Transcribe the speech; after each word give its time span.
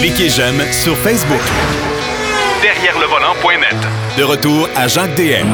Cliquez 0.00 0.28
j'aime 0.28 0.60
sur 0.72 0.96
Facebook. 0.98 1.40
Derrière 2.62 2.98
le 2.98 3.06
volant.net. 3.06 3.76
De 4.18 4.22
retour 4.22 4.68
à 4.76 4.88
Jacques 4.88 5.14
DM. 5.16 5.46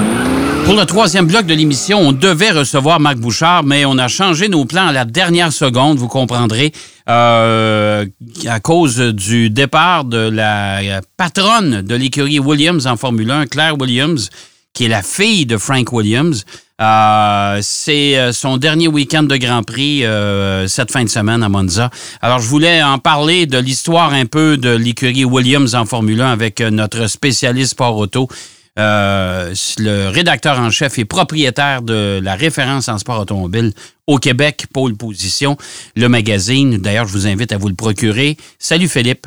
Pour 0.64 0.74
le 0.74 0.84
troisième 0.84 1.26
bloc 1.26 1.46
de 1.46 1.54
l'émission, 1.54 1.98
on 1.98 2.12
devait 2.12 2.50
recevoir 2.50 3.00
Marc 3.00 3.16
Bouchard, 3.16 3.64
mais 3.64 3.84
on 3.84 3.98
a 3.98 4.08
changé 4.08 4.48
nos 4.48 4.64
plans 4.64 4.88
à 4.88 4.92
la 4.92 5.04
dernière 5.04 5.52
seconde, 5.52 5.98
vous 5.98 6.08
comprendrez, 6.08 6.72
euh, 7.08 8.06
à 8.46 8.60
cause 8.60 8.98
du 8.98 9.50
départ 9.50 10.04
de 10.04 10.28
la 10.28 11.00
patronne 11.16 11.82
de 11.82 11.94
l'écurie 11.94 12.38
Williams 12.38 12.86
en 12.86 12.96
Formule 12.96 13.30
1, 13.30 13.46
Claire 13.46 13.78
Williams, 13.80 14.30
qui 14.74 14.84
est 14.84 14.88
la 14.88 15.02
fille 15.02 15.46
de 15.46 15.56
Frank 15.56 15.92
Williams. 15.92 16.44
Euh, 16.80 17.58
c'est 17.62 18.18
euh, 18.18 18.32
son 18.32 18.56
dernier 18.56 18.88
week-end 18.88 19.22
de 19.22 19.36
Grand 19.36 19.62
Prix 19.62 20.04
euh, 20.04 20.66
cette 20.66 20.90
fin 20.90 21.04
de 21.04 21.08
semaine 21.10 21.42
à 21.42 21.48
Monza. 21.48 21.90
Alors, 22.22 22.38
je 22.38 22.48
voulais 22.48 22.82
en 22.82 22.98
parler 22.98 23.46
de 23.46 23.58
l'histoire 23.58 24.14
un 24.14 24.24
peu 24.24 24.56
de 24.56 24.70
l'écurie 24.70 25.24
Williams 25.24 25.74
en 25.74 25.84
Formule 25.84 26.20
1 26.22 26.32
avec 26.32 26.60
notre 26.60 27.06
spécialiste 27.06 27.72
sport 27.72 27.96
auto. 27.96 28.28
le 28.76 30.08
rédacteur 30.08 30.58
en 30.58 30.70
chef 30.70 30.98
et 30.98 31.04
propriétaire 31.04 31.82
de 31.82 32.18
la 32.22 32.34
référence 32.34 32.88
en 32.88 32.96
sport 32.96 33.20
automobile 33.20 33.72
au 34.06 34.16
Québec, 34.16 34.66
Pôle 34.72 34.96
Position, 34.96 35.58
le 35.96 36.08
magazine. 36.08 36.78
D'ailleurs, 36.78 37.06
je 37.06 37.12
vous 37.12 37.26
invite 37.26 37.52
à 37.52 37.58
vous 37.58 37.68
le 37.68 37.74
procurer. 37.74 38.38
Salut 38.58 38.88
Philippe. 38.88 39.26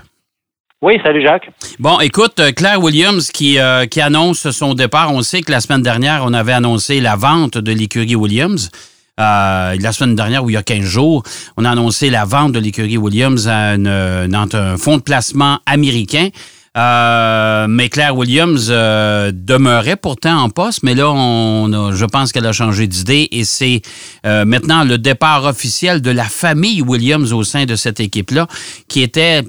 Oui, 0.84 1.00
salut 1.02 1.22
Jacques. 1.22 1.50
Bon, 1.80 1.98
écoute, 2.02 2.42
euh, 2.42 2.52
Claire 2.52 2.84
Williams 2.84 3.32
qui, 3.32 3.58
euh, 3.58 3.86
qui 3.86 4.02
annonce 4.02 4.52
son 4.52 4.74
départ. 4.74 5.14
On 5.14 5.22
sait 5.22 5.41
que 5.41 5.50
la 5.50 5.62
semaine 5.62 5.82
dernière, 5.82 6.24
on 6.26 6.34
avait 6.34 6.52
annoncé 6.52 7.00
la 7.00 7.16
vente 7.16 7.58
de 7.58 7.72
l'écurie 7.72 8.16
Williams. 8.18 8.70
Euh, 9.18 9.77
la 9.80 9.91
semaine 9.94 10.16
dernière, 10.16 10.44
ou 10.44 10.50
il 10.50 10.54
y 10.54 10.58
a 10.58 10.62
15 10.62 10.84
jours, 10.84 11.24
on 11.55 11.64
a 11.64 11.70
annoncé 11.70 12.10
la 12.10 12.26
vente 12.26 12.52
de 12.52 12.60
l'écurie 12.60 12.98
Williams 12.98 13.48
à 13.48 13.76
un 13.76 14.77
fonds 14.77 14.98
de 14.98 15.04
placement 15.04 15.60
américain. 15.66 16.27
mais 16.76 17.88
Claire 17.88 18.18
Williams 18.18 18.68
demeurait 18.68 19.96
pourtant 19.96 20.41
en 20.41 20.50
poste, 20.50 20.84
mais 20.84 20.96
là, 20.96 21.10
on 21.10 21.94
je 21.94 22.05
pense 22.05 22.34
qu'elle 22.34 22.48
a 22.48 22.52
changé 22.52 22.88
d'idée 22.88 23.29
et 23.32 23.46
c'est 23.46 23.82
maintenant 24.26 24.84
le 24.84 24.98
départ 24.98 25.46
officiel 25.46 26.02
de 26.02 26.12
la 26.12 26.26
famille 26.26 26.82
Williams 26.82 27.32
au 27.32 27.46
sein 27.46 27.63
de 27.63 27.77
cette 27.77 28.02
équipe-là, 28.02 28.48
qui 28.90 29.02
était 29.02 29.44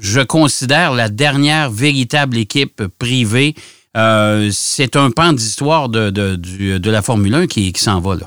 je 0.00 0.20
considère 0.20 0.92
la 0.92 1.08
dernière 1.08 1.70
véritable 1.70 2.38
équipe 2.38 2.82
privée. 2.98 3.54
Euh, 3.96 4.48
c'est 4.50 4.96
un 4.96 5.10
pan 5.10 5.32
d'histoire 5.32 5.88
de, 5.88 6.90
la 6.90 7.02
Formule 7.02 7.34
1 7.34 7.46
qui, 7.46 7.72
s'en 7.74 8.00
va 8.00 8.14
là. 8.14 8.26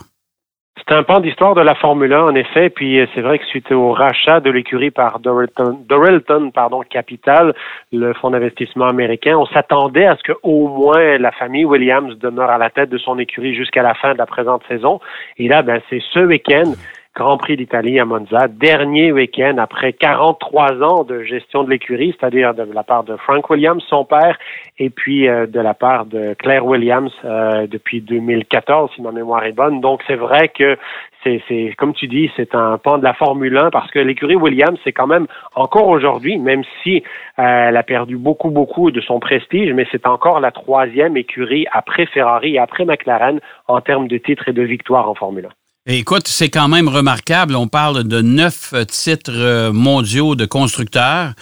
C'est 0.85 0.93
un 0.93 1.03
pan 1.03 1.21
d'histoire 1.21 1.55
de 1.55 1.61
la 1.61 1.75
Formule 1.75 2.11
1, 2.11 2.23
en 2.23 2.35
effet. 2.35 2.69
Puis 2.69 2.99
euh, 2.99 3.05
c'est 3.15 3.21
vrai 3.21 3.39
que 3.39 3.45
suite 3.45 3.71
au 3.71 3.93
rachat 3.93 4.41
de 4.41 4.51
l'écurie 4.51 4.91
par 4.91 5.19
Doralton, 5.19 6.51
pardon, 6.51 6.81
Capital, 6.81 7.55
le 7.93 8.13
fonds 8.13 8.31
d'investissement 8.31 8.87
américain, 8.87 9.37
on 9.37 9.45
s'attendait 9.45 10.05
à 10.05 10.17
ce 10.17 10.23
que 10.23 10.37
au 10.43 10.67
moins 10.67 11.17
la 11.17 11.31
famille 11.31 11.63
Williams 11.63 12.17
demeure 12.19 12.49
à 12.49 12.57
la 12.57 12.69
tête 12.69 12.89
de 12.89 12.97
son 12.97 13.17
écurie 13.17 13.55
jusqu'à 13.55 13.81
la 13.81 13.93
fin 13.93 14.11
de 14.13 14.17
la 14.17 14.25
présente 14.25 14.61
saison. 14.67 14.99
Et 15.37 15.47
là, 15.47 15.61
ben, 15.61 15.79
c'est 15.89 16.01
ce 16.11 16.19
week-end 16.19 16.73
Grand 17.15 17.37
Prix 17.37 17.57
d'Italie 17.57 17.99
à 17.99 18.05
Monza, 18.05 18.47
dernier 18.47 19.11
week-end 19.11 19.57
après 19.59 19.93
43 19.93 20.81
ans 20.81 21.03
de 21.03 21.21
gestion 21.21 21.63
de 21.63 21.69
l'écurie, 21.69 22.15
c'est-à-dire 22.19 22.55
de 22.55 22.63
la 22.63 22.81
part 22.81 23.03
de 23.03 23.15
Frank 23.17 23.47
Williams, 23.51 23.83
son 23.87 24.03
père, 24.03 24.39
et 24.79 24.89
puis 24.89 25.27
euh, 25.27 25.45
de 25.45 25.59
la 25.59 25.75
part 25.75 26.07
de 26.07 26.33
Claire 26.33 26.65
Williams 26.65 27.11
euh, 27.23 27.67
depuis 27.67 28.01
2014, 28.01 28.89
si 28.95 29.03
ma 29.03 29.11
mémoire 29.11 29.43
est 29.43 29.51
bonne. 29.51 29.79
Donc 29.79 30.01
c'est 30.07 30.15
vrai 30.15 30.49
que 30.49 30.75
c'est, 31.23 31.75
comme 31.77 31.93
tu 31.93 32.07
dis, 32.07 32.31
c'est 32.35 32.55
un 32.55 32.79
pan 32.79 32.97
de 32.97 33.03
la 33.03 33.13
Formule 33.13 33.57
1 33.57 33.69
parce 33.69 33.91
que 33.91 33.99
l'écurie 33.99 34.35
Williams, 34.35 34.79
c'est 34.83 34.91
quand 34.91 35.05
même 35.05 35.27
encore 35.53 35.89
aujourd'hui, 35.89 36.39
même 36.39 36.63
si 36.81 37.03
euh, 37.37 37.67
elle 37.69 37.77
a 37.77 37.83
perdu 37.83 38.17
beaucoup, 38.17 38.49
beaucoup 38.49 38.89
de 38.89 39.01
son 39.01 39.19
prestige, 39.19 39.71
mais 39.71 39.85
c'est 39.91 40.07
encore 40.07 40.39
la 40.39 40.49
troisième 40.49 41.15
écurie 41.15 41.67
après 41.71 42.07
Ferrari 42.07 42.55
et 42.55 42.59
après 42.59 42.85
McLaren 42.85 43.39
en 43.67 43.81
termes 43.81 44.07
de 44.07 44.17
titres 44.17 44.49
et 44.49 44.53
de 44.53 44.63
victoires 44.63 45.07
en 45.07 45.13
Formule 45.13 45.45
1. 45.45 45.62
Écoute, 45.85 46.29
c'est 46.29 46.47
quand 46.47 46.69
même 46.69 46.87
remarquable. 46.87 47.57
On 47.57 47.67
parle 47.67 48.05
de 48.05 48.21
neuf 48.21 48.73
titres 48.87 49.33
euh, 49.33 49.73
mondiaux 49.73 50.33
de 50.33 50.45
constructeurs, 50.45 51.33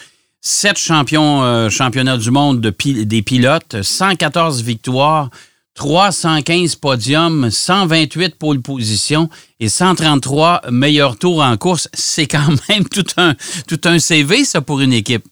sept 0.41 0.79
champions, 0.79 1.43
euh, 1.43 1.69
championnats 1.69 2.17
du 2.17 2.31
monde 2.31 2.59
de 2.59 2.73
des 3.03 3.21
pilotes, 3.21 3.83
114 3.83 4.63
victoires, 4.63 5.29
315 5.75 6.75
podiums, 6.77 7.51
128 7.51 8.33
pôles 8.33 8.63
position 8.63 9.29
et 9.59 9.69
133 9.69 10.63
meilleurs 10.71 11.19
tours 11.19 11.43
en 11.43 11.55
course. 11.57 11.87
C'est 11.93 12.25
quand 12.25 12.55
même 12.67 12.85
tout 12.91 13.05
un, 13.17 13.35
tout 13.67 13.81
un 13.83 13.99
CV, 13.99 14.43
ça, 14.43 14.61
pour 14.61 14.81
une 14.81 14.93
équipe. 14.93 15.25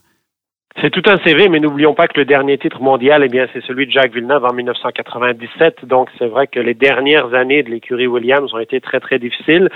C'est 0.81 0.91
tout 0.91 1.03
un 1.07 1.17
CV, 1.25 1.49
mais 1.49 1.59
n'oublions 1.59 1.93
pas 1.93 2.07
que 2.07 2.17
le 2.17 2.23
dernier 2.23 2.57
titre 2.57 2.81
mondial, 2.81 3.21
eh 3.25 3.27
bien, 3.27 3.47
c'est 3.51 3.61
celui 3.65 3.85
de 3.85 3.91
Jacques 3.91 4.13
Villeneuve 4.13 4.45
en 4.45 4.53
1997. 4.53 5.83
Donc, 5.83 6.07
c'est 6.17 6.27
vrai 6.27 6.47
que 6.47 6.61
les 6.61 6.73
dernières 6.73 7.33
années 7.33 7.63
de 7.63 7.69
l'écurie 7.69 8.07
Williams 8.07 8.53
ont 8.53 8.59
été 8.59 8.79
très, 8.79 9.01
très 9.01 9.19
difficiles. 9.19 9.69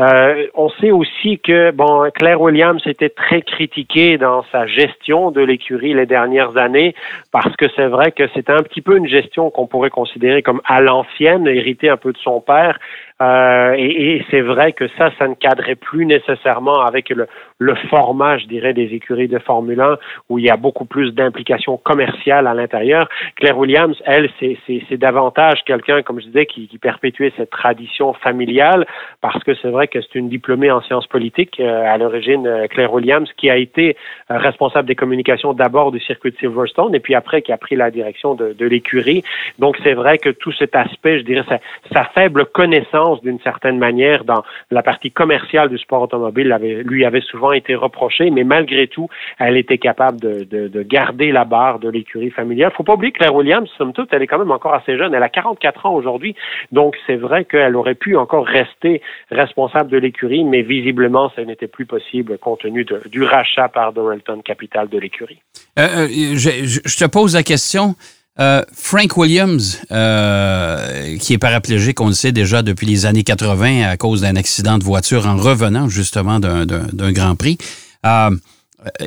Euh, 0.00 0.46
on 0.52 0.68
sait 0.68 0.90
aussi 0.90 1.38
que, 1.38 1.70
bon, 1.70 2.10
Claire 2.14 2.42
Williams 2.42 2.82
était 2.84 3.08
très 3.08 3.40
critiquée 3.40 4.18
dans 4.18 4.44
sa 4.52 4.66
gestion 4.66 5.30
de 5.30 5.40
l'écurie 5.40 5.94
les 5.94 6.04
dernières 6.04 6.54
années 6.58 6.94
parce 7.32 7.56
que 7.56 7.64
c'est 7.74 7.86
vrai 7.86 8.12
que 8.12 8.24
c'était 8.34 8.52
un 8.52 8.62
petit 8.62 8.82
peu 8.82 8.98
une 8.98 9.08
gestion 9.08 9.48
qu'on 9.50 9.66
pourrait 9.66 9.88
considérer 9.88 10.42
comme 10.42 10.60
à 10.66 10.82
l'ancienne, 10.82 11.46
héritée 11.46 11.88
un 11.88 11.96
peu 11.96 12.12
de 12.12 12.18
son 12.18 12.42
père. 12.42 12.78
Euh, 13.20 13.74
et, 13.76 14.16
et 14.16 14.24
c'est 14.30 14.40
vrai 14.40 14.72
que 14.72 14.88
ça, 14.96 15.10
ça 15.18 15.28
ne 15.28 15.34
cadrait 15.34 15.74
plus 15.74 16.06
nécessairement 16.06 16.80
avec 16.80 17.10
le, 17.10 17.26
le 17.60 17.74
format, 17.90 18.38
je 18.38 18.46
dirais, 18.46 18.72
des 18.72 18.94
écuries 18.94 19.28
de 19.28 19.38
Formule 19.38 19.80
1 19.80 19.98
où 20.28 20.38
il 20.38 20.46
y 20.46 20.50
a 20.50 20.56
beaucoup 20.56 20.86
plus 20.86 21.12
d'implications 21.12 21.76
commerciales 21.76 22.46
à 22.46 22.54
l'intérieur. 22.54 23.08
Claire 23.36 23.58
Williams, 23.58 23.96
elle, 24.06 24.30
c'est 24.40 24.96
davantage 24.96 25.62
quelqu'un, 25.66 26.02
comme 26.02 26.20
je 26.20 26.26
disais, 26.26 26.46
qui, 26.46 26.68
qui, 26.68 26.78
perpétuait 26.78 27.32
cette 27.36 27.50
tradition 27.50 28.14
familiale 28.14 28.86
parce 29.20 29.44
que 29.44 29.54
c'est 29.56 29.68
vrai 29.68 29.88
que 29.88 30.00
c'est 30.00 30.14
une 30.14 30.30
diplômée 30.30 30.70
en 30.70 30.80
sciences 30.80 31.06
politiques 31.06 31.60
euh, 31.60 31.84
à 31.84 31.98
l'origine, 31.98 32.46
euh, 32.46 32.66
Claire 32.66 32.92
Williams, 32.92 33.28
qui 33.36 33.50
a 33.50 33.56
été 33.58 33.96
euh, 34.30 34.38
responsable 34.38 34.88
des 34.88 34.94
communications 34.94 35.52
d'abord 35.52 35.92
du 35.92 36.00
circuit 36.00 36.30
de 36.30 36.36
Silverstone 36.38 36.94
et 36.94 37.00
puis 37.00 37.14
après 37.14 37.42
qui 37.42 37.52
a 37.52 37.58
pris 37.58 37.76
la 37.76 37.90
direction 37.90 38.34
de, 38.34 38.54
de 38.54 38.66
l'écurie. 38.66 39.22
Donc 39.58 39.76
c'est 39.84 39.94
vrai 39.94 40.16
que 40.16 40.30
tout 40.30 40.52
cet 40.52 40.74
aspect, 40.74 41.18
je 41.18 41.24
dirais, 41.24 41.44
sa, 41.46 41.58
sa 41.92 42.04
faible 42.14 42.46
connaissance 42.46 43.09
d'une 43.22 43.40
certaine 43.40 43.78
manière 43.78 44.24
dans 44.24 44.42
la 44.70 44.82
partie 44.82 45.10
commerciale 45.10 45.68
du 45.68 45.78
sport 45.78 46.02
automobile 46.02 46.56
lui 46.84 47.04
avait 47.04 47.20
souvent 47.20 47.52
été 47.52 47.74
reprochée, 47.74 48.30
mais 48.30 48.44
malgré 48.44 48.86
tout, 48.86 49.08
elle 49.38 49.56
était 49.56 49.78
capable 49.78 50.20
de, 50.20 50.44
de, 50.44 50.82
garder 50.82 51.32
la 51.32 51.44
barre 51.44 51.78
de 51.78 51.88
l'écurie 51.88 52.30
familiale. 52.30 52.72
Faut 52.76 52.82
pas 52.82 52.94
oublier 52.94 53.12
que 53.12 53.18
Claire 53.18 53.34
Williams, 53.34 53.68
somme 53.76 53.92
toute, 53.92 54.08
elle 54.12 54.22
est 54.22 54.26
quand 54.26 54.38
même 54.38 54.50
encore 54.50 54.74
assez 54.74 54.96
jeune. 54.96 55.14
Elle 55.14 55.22
a 55.22 55.28
44 55.28 55.86
ans 55.86 55.94
aujourd'hui, 55.94 56.34
donc 56.72 56.96
c'est 57.06 57.16
vrai 57.16 57.44
qu'elle 57.44 57.76
aurait 57.76 57.94
pu 57.94 58.16
encore 58.16 58.46
rester 58.46 59.02
responsable 59.30 59.90
de 59.90 59.98
l'écurie, 59.98 60.44
mais 60.44 60.62
visiblement, 60.62 61.30
ça 61.36 61.44
n'était 61.44 61.68
plus 61.68 61.86
possible 61.86 62.38
compte 62.38 62.60
tenu 62.60 62.84
du 63.06 63.22
rachat 63.22 63.68
par 63.68 63.92
Doralton 63.92 64.42
Capital 64.42 64.88
de 64.88 64.98
l'écurie. 64.98 65.40
Euh, 65.78 65.82
euh, 65.82 66.08
je 66.08 66.96
te 66.96 67.08
pose 67.08 67.34
la 67.34 67.42
question. 67.42 67.94
Euh, 68.38 68.62
Frank 68.72 69.16
Williams, 69.16 69.80
euh, 69.90 71.18
qui 71.18 71.34
est 71.34 71.38
paraplégique, 71.38 72.00
on 72.00 72.08
le 72.08 72.14
sait 72.14 72.32
déjà 72.32 72.62
depuis 72.62 72.86
les 72.86 73.04
années 73.04 73.24
80 73.24 73.88
à 73.88 73.96
cause 73.96 74.22
d'un 74.22 74.36
accident 74.36 74.78
de 74.78 74.84
voiture 74.84 75.26
en 75.26 75.36
revenant 75.36 75.88
justement 75.88 76.38
d'un 76.38 77.12
Grand 77.12 77.34
Prix, 77.34 77.58
euh, 78.06 78.30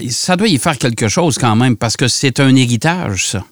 ça 0.09 0.35
doit 0.35 0.50
y 0.50 0.57
faire 0.57 0.78
quelque 0.78 1.07
chose 1.07 1.38
quand 1.38 1.56
même 1.56 1.78
parce 1.78 1.97
que 1.97 2.07
c'est 2.07 2.39
un 2.39 2.56
héritage, 2.56 3.28
ça. 3.29 3.44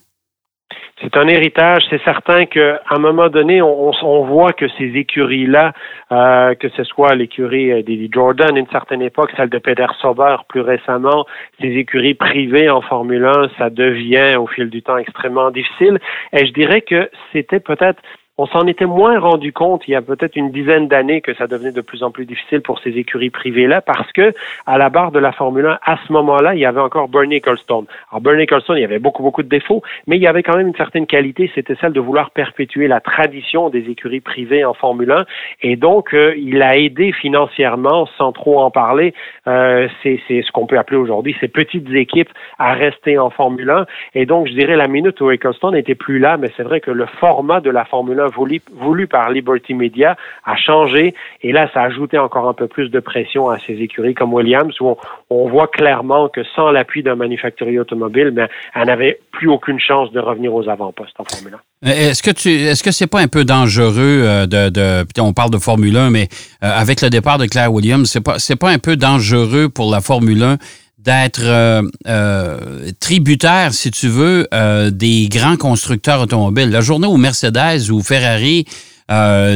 C'est 1.02 1.16
un 1.16 1.26
héritage. 1.26 1.82
C'est 1.90 2.02
certain 2.04 2.46
qu'à 2.46 2.80
un 2.90 2.98
moment 2.98 3.28
donné, 3.28 3.60
on, 3.60 4.24
voit 4.24 4.52
que 4.52 4.68
ces 4.78 4.84
écuries-là, 4.84 5.72
euh, 6.12 6.54
que 6.54 6.68
ce 6.70 6.84
soit 6.84 7.14
l'écurie 7.16 7.72
euh, 7.72 7.82
d'Eddie 7.82 8.10
Jordan 8.12 8.56
à 8.56 8.58
une 8.58 8.68
certaine 8.68 9.02
époque, 9.02 9.30
celle 9.36 9.48
de 9.48 9.58
Peter 9.58 9.86
Sauber 10.00 10.36
plus 10.48 10.60
récemment, 10.60 11.26
ces 11.60 11.68
écuries 11.68 12.14
privées 12.14 12.70
en 12.70 12.82
Formule 12.82 13.24
1, 13.24 13.50
ça 13.58 13.68
devient 13.68 14.36
au 14.36 14.46
fil 14.46 14.70
du 14.70 14.82
temps 14.82 14.96
extrêmement 14.96 15.50
difficile. 15.50 15.98
Et 16.32 16.46
je 16.46 16.52
dirais 16.52 16.82
que 16.82 17.10
c'était 17.32 17.60
peut-être 17.60 18.00
on 18.42 18.46
s'en 18.46 18.66
était 18.66 18.86
moins 18.86 19.20
rendu 19.20 19.52
compte 19.52 19.86
il 19.86 19.92
y 19.92 19.94
a 19.94 20.02
peut-être 20.02 20.34
une 20.34 20.50
dizaine 20.50 20.88
d'années 20.88 21.20
que 21.20 21.32
ça 21.34 21.46
devenait 21.46 21.70
de 21.70 21.80
plus 21.80 22.02
en 22.02 22.10
plus 22.10 22.26
difficile 22.26 22.60
pour 22.60 22.80
ces 22.80 22.90
écuries 22.98 23.30
privées-là 23.30 23.80
parce 23.82 24.10
que 24.10 24.34
à 24.66 24.78
la 24.78 24.90
barre 24.90 25.12
de 25.12 25.20
la 25.20 25.30
Formule 25.30 25.66
1, 25.66 25.78
à 25.80 25.96
ce 26.04 26.12
moment-là, 26.12 26.56
il 26.56 26.60
y 26.60 26.66
avait 26.66 26.80
encore 26.80 27.08
Bernie 27.08 27.36
Ecclestone. 27.36 27.86
Alors 28.10 28.20
Bernie 28.20 28.42
Ecclestone, 28.42 28.78
il 28.78 28.80
y 28.80 28.84
avait 28.84 28.98
beaucoup, 28.98 29.22
beaucoup 29.22 29.44
de 29.44 29.48
défauts, 29.48 29.82
mais 30.08 30.16
il 30.16 30.22
y 30.22 30.26
avait 30.26 30.42
quand 30.42 30.56
même 30.56 30.66
une 30.66 30.74
certaine 30.74 31.06
qualité, 31.06 31.52
c'était 31.54 31.76
celle 31.80 31.92
de 31.92 32.00
vouloir 32.00 32.32
perpétuer 32.32 32.88
la 32.88 32.98
tradition 32.98 33.70
des 33.70 33.88
écuries 33.88 34.20
privées 34.20 34.64
en 34.64 34.74
Formule 34.74 35.12
1 35.12 35.24
et 35.62 35.76
donc 35.76 36.12
euh, 36.12 36.34
il 36.36 36.62
a 36.62 36.76
aidé 36.76 37.12
financièrement, 37.12 38.08
sans 38.18 38.32
trop 38.32 38.58
en 38.58 38.72
parler, 38.72 39.14
euh, 39.46 39.86
c'est 40.02 40.18
ce 40.28 40.50
qu'on 40.50 40.66
peut 40.66 40.78
appeler 40.78 40.98
aujourd'hui 40.98 41.36
ces 41.38 41.46
petites 41.46 41.88
équipes 41.90 42.30
à 42.58 42.72
rester 42.72 43.18
en 43.18 43.30
Formule 43.30 43.70
1 43.70 43.86
et 44.16 44.26
donc 44.26 44.48
je 44.48 44.52
dirais 44.54 44.74
la 44.74 44.88
minute 44.88 45.20
où 45.20 45.30
Ecclestone 45.30 45.74
n'était 45.74 45.94
plus 45.94 46.18
là, 46.18 46.38
mais 46.38 46.50
c'est 46.56 46.64
vrai 46.64 46.80
que 46.80 46.90
le 46.90 47.06
format 47.20 47.60
de 47.60 47.70
la 47.70 47.84
Formule 47.84 48.18
1 48.18 48.31
voulu, 48.34 49.06
par 49.06 49.30
Liberty 49.30 49.74
Media 49.74 50.16
a 50.44 50.56
changé 50.56 51.14
et 51.42 51.52
là, 51.52 51.68
ça 51.72 51.82
a 51.82 51.86
ajouté 51.86 52.18
encore 52.18 52.48
un 52.48 52.54
peu 52.54 52.66
plus 52.66 52.88
de 52.88 53.00
pression 53.00 53.48
à 53.48 53.58
ces 53.58 53.74
écuries 53.74 54.14
comme 54.14 54.32
Williams 54.32 54.74
où 54.80 54.96
on, 55.30 55.48
voit 55.48 55.68
clairement 55.68 56.28
que 56.28 56.42
sans 56.54 56.70
l'appui 56.70 57.02
d'un 57.02 57.16
manufacturier 57.16 57.78
automobile, 57.78 58.32
elle 58.74 58.86
n'avait 58.86 59.18
plus 59.32 59.48
aucune 59.48 59.78
chance 59.78 60.10
de 60.12 60.20
revenir 60.20 60.54
aux 60.54 60.68
avant-postes 60.68 61.18
en 61.18 61.24
Formule 61.24 61.58
1. 61.82 61.90
Est-ce 61.90 62.22
que 62.22 62.30
tu, 62.30 62.48
est-ce 62.48 62.82
que 62.82 62.92
c'est 62.92 63.08
pas 63.08 63.20
un 63.20 63.26
peu 63.26 63.44
dangereux 63.44 64.22
euh, 64.24 64.46
de, 64.46 64.68
de, 64.68 65.20
on 65.20 65.32
parle 65.32 65.50
de 65.50 65.58
Formule 65.58 65.96
1, 65.96 66.10
mais 66.10 66.28
euh, 66.62 66.70
avec 66.72 67.02
le 67.02 67.10
départ 67.10 67.38
de 67.38 67.46
Claire 67.46 67.72
Williams, 67.72 68.08
c'est 68.08 68.22
pas, 68.22 68.38
c'est 68.38 68.56
pas 68.56 68.70
un 68.70 68.78
peu 68.78 68.96
dangereux 68.96 69.68
pour 69.68 69.90
la 69.90 70.00
Formule 70.00 70.42
1 70.42 70.58
d'être 71.04 71.42
euh, 71.44 71.82
euh, 72.06 72.90
tributaire, 73.00 73.72
si 73.72 73.90
tu 73.90 74.08
veux, 74.08 74.46
euh, 74.54 74.90
des 74.90 75.28
grands 75.28 75.56
constructeurs 75.56 76.20
automobiles. 76.20 76.70
La 76.70 76.80
journée 76.80 77.08
où 77.08 77.16
Mercedes 77.16 77.90
ou 77.90 78.02
Ferrari 78.02 78.64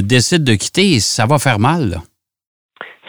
décident 0.03 0.45
de 0.45 0.55
quitter, 0.55 1.01
ça 1.01 1.25
va 1.25 1.39
faire 1.39 1.59
mal. 1.59 2.01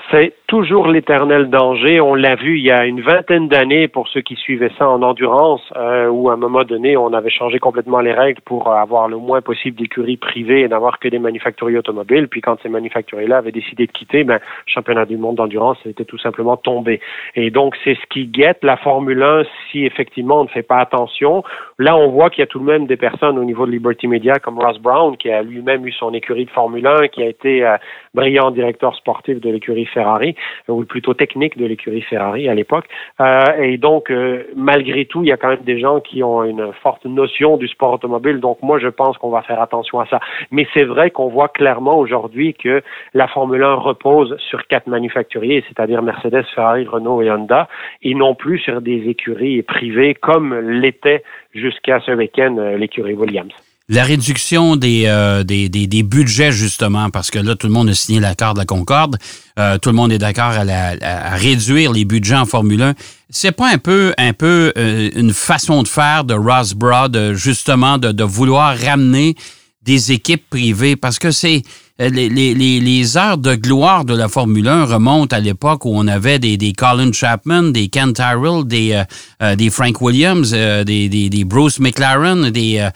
C'est 0.09 0.33
toujours 0.47 0.87
l'éternel 0.87 1.49
danger. 1.49 1.99
On 1.99 2.15
l'a 2.15 2.35
vu 2.35 2.57
il 2.57 2.63
y 2.63 2.71
a 2.71 2.85
une 2.85 3.01
vingtaine 3.01 3.49
d'années 3.49 3.89
pour 3.89 4.07
ceux 4.07 4.21
qui 4.21 4.35
suivaient 4.35 4.71
ça 4.79 4.89
en 4.89 5.01
endurance, 5.01 5.61
euh, 5.75 6.07
où 6.07 6.29
à 6.29 6.33
un 6.33 6.37
moment 6.37 6.63
donné, 6.63 6.95
on 6.95 7.11
avait 7.11 7.29
changé 7.29 7.59
complètement 7.59 7.99
les 7.99 8.13
règles 8.13 8.39
pour 8.41 8.71
avoir 8.71 9.09
le 9.09 9.17
moins 9.17 9.41
possible 9.41 9.77
d'écuries 9.77 10.15
privées 10.15 10.61
et 10.61 10.67
n'avoir 10.69 10.99
que 10.99 11.09
des 11.09 11.19
manufacturiers 11.19 11.77
automobiles. 11.77 12.29
Puis 12.29 12.39
quand 12.39 12.57
ces 12.63 12.69
manufacturiers-là 12.69 13.37
avaient 13.37 13.51
décidé 13.51 13.87
de 13.87 13.91
quitter, 13.91 14.23
ben, 14.23 14.39
championnat 14.65 15.05
du 15.05 15.17
monde 15.17 15.35
d'endurance 15.35 15.77
était 15.85 16.05
tout 16.05 16.17
simplement 16.17 16.55
tombé. 16.55 17.01
Et 17.35 17.51
donc, 17.51 17.75
c'est 17.83 17.95
ce 17.95 18.07
qui 18.09 18.25
guette 18.25 18.63
la 18.63 18.77
Formule 18.77 19.21
1 19.21 19.43
si 19.69 19.85
effectivement 19.85 20.39
on 20.39 20.43
ne 20.45 20.49
fait 20.49 20.63
pas 20.63 20.77
attention. 20.77 21.43
Là, 21.77 21.97
on 21.97 22.09
voit 22.09 22.29
qu'il 22.29 22.39
y 22.39 22.43
a 22.43 22.47
tout 22.47 22.59
de 22.59 22.65
même 22.65 22.87
des 22.87 22.97
personnes 22.97 23.37
au 23.37 23.43
niveau 23.43 23.65
de 23.65 23.71
Liberty 23.71 24.07
Media 24.07 24.35
comme 24.35 24.59
Ross 24.59 24.79
Brown, 24.79 25.17
qui 25.17 25.29
a 25.29 25.43
lui-même 25.43 25.85
eu 25.85 25.91
son 25.91 26.13
écurie 26.13 26.45
de 26.45 26.51
Formule 26.51 26.87
1, 26.87 27.09
qui 27.09 27.21
a 27.21 27.27
été 27.27 27.65
euh, 27.65 27.75
brillant 28.13 28.51
directeur 28.51 28.95
sportif 28.95 29.41
de 29.41 29.49
l'écurie 29.49 29.85
Ferrari 29.85 30.36
ou 30.67 30.83
plutôt 30.85 31.13
technique 31.13 31.57
de 31.57 31.65
l'écurie 31.65 32.01
Ferrari 32.01 32.49
à 32.49 32.53
l'époque. 32.53 32.85
Euh, 33.21 33.61
et 33.61 33.77
donc, 33.77 34.11
euh, 34.11 34.43
malgré 34.55 35.05
tout, 35.05 35.23
il 35.23 35.29
y 35.29 35.31
a 35.31 35.37
quand 35.37 35.49
même 35.49 35.63
des 35.63 35.79
gens 35.79 35.99
qui 35.99 36.23
ont 36.23 36.43
une 36.43 36.71
forte 36.81 37.05
notion 37.05 37.57
du 37.57 37.67
sport 37.67 37.93
automobile. 37.93 38.39
Donc, 38.39 38.61
moi, 38.61 38.79
je 38.79 38.87
pense 38.87 39.17
qu'on 39.17 39.29
va 39.29 39.41
faire 39.41 39.61
attention 39.61 39.99
à 39.99 40.05
ça. 40.07 40.19
Mais 40.51 40.67
c'est 40.73 40.83
vrai 40.83 41.11
qu'on 41.11 41.27
voit 41.27 41.49
clairement 41.49 41.97
aujourd'hui 41.97 42.53
que 42.53 42.81
la 43.13 43.27
Formule 43.27 43.63
1 43.63 43.73
repose 43.75 44.37
sur 44.49 44.67
quatre 44.67 44.87
manufacturiers, 44.87 45.63
c'est-à-dire 45.67 46.01
Mercedes, 46.01 46.45
Ferrari, 46.53 46.85
Renault 46.85 47.21
et 47.21 47.31
Honda, 47.31 47.67
et 48.01 48.13
non 48.13 48.35
plus 48.35 48.59
sur 48.59 48.81
des 48.81 49.07
écuries 49.09 49.61
privées 49.61 50.13
comme 50.13 50.53
l'était 50.59 51.23
jusqu'à 51.53 51.99
ce 52.01 52.11
week-end 52.11 52.55
euh, 52.57 52.77
l'écurie 52.77 53.13
Williams. 53.13 53.66
La 53.89 54.03
réduction 54.03 54.77
euh, 54.83 55.43
des, 55.45 55.69
des, 55.69 55.87
des, 55.87 56.03
budgets, 56.03 56.51
justement, 56.51 57.09
parce 57.09 57.31
que 57.31 57.39
là, 57.39 57.55
tout 57.55 57.67
le 57.67 57.73
monde 57.73 57.87
a 57.87 57.93
signé 57.93 58.19
l'accord 58.19 58.53
de 58.53 58.59
la 58.59 58.65
Concorde. 58.65 59.17
Euh, 59.57 59.77
tout 59.77 59.89
le 59.89 59.95
monde 59.95 60.11
est 60.11 60.17
d'accord 60.17 60.51
à, 60.57 61.35
réduire 61.35 61.93
les 61.93 62.03
budgets 62.03 62.35
en 62.35 62.45
Formule 62.45 62.81
1. 62.81 62.95
C'est 63.29 63.53
pas 63.53 63.71
un 63.71 63.77
peu, 63.77 64.13
un 64.17 64.33
peu 64.33 64.73
euh, 64.77 65.09
une 65.15 65.31
façon 65.31 65.83
de 65.83 65.87
faire 65.87 66.25
de 66.25 66.33
Ross 66.33 66.73
Broad, 66.73 67.31
justement, 67.35 67.97
de, 67.97 68.23
vouloir 68.25 68.77
ramener 68.77 69.35
des 69.83 70.11
équipes 70.11 70.49
privées? 70.49 70.97
Parce 70.97 71.17
que 71.17 71.31
c'est 71.31 71.61
les, 71.99 72.29
les, 72.29 72.53
les, 72.53 73.17
heures 73.17 73.39
de 73.39 73.55
gloire 73.55 74.05
de 74.05 74.15
la 74.15 74.27
Formule 74.27 74.67
1 74.67 74.85
remontent 74.85 75.35
à 75.35 75.39
l'époque 75.39 75.83
où 75.85 75.91
on 75.95 76.07
avait 76.07 76.37
des, 76.37 76.55
des 76.55 76.73
Colin 76.73 77.11
Chapman, 77.11 77.71
des 77.71 77.87
Ken 77.87 78.13
Tyrrell, 78.13 78.65
des, 78.65 78.91
euh, 78.91 79.03
euh, 79.41 79.55
des 79.55 79.71
Frank 79.71 79.99
Williams, 79.99 80.51
des, 80.51 81.09
des, 81.09 81.29
des, 81.29 81.43
Bruce 81.43 81.79
McLaren, 81.79 82.51
des, 82.51 82.87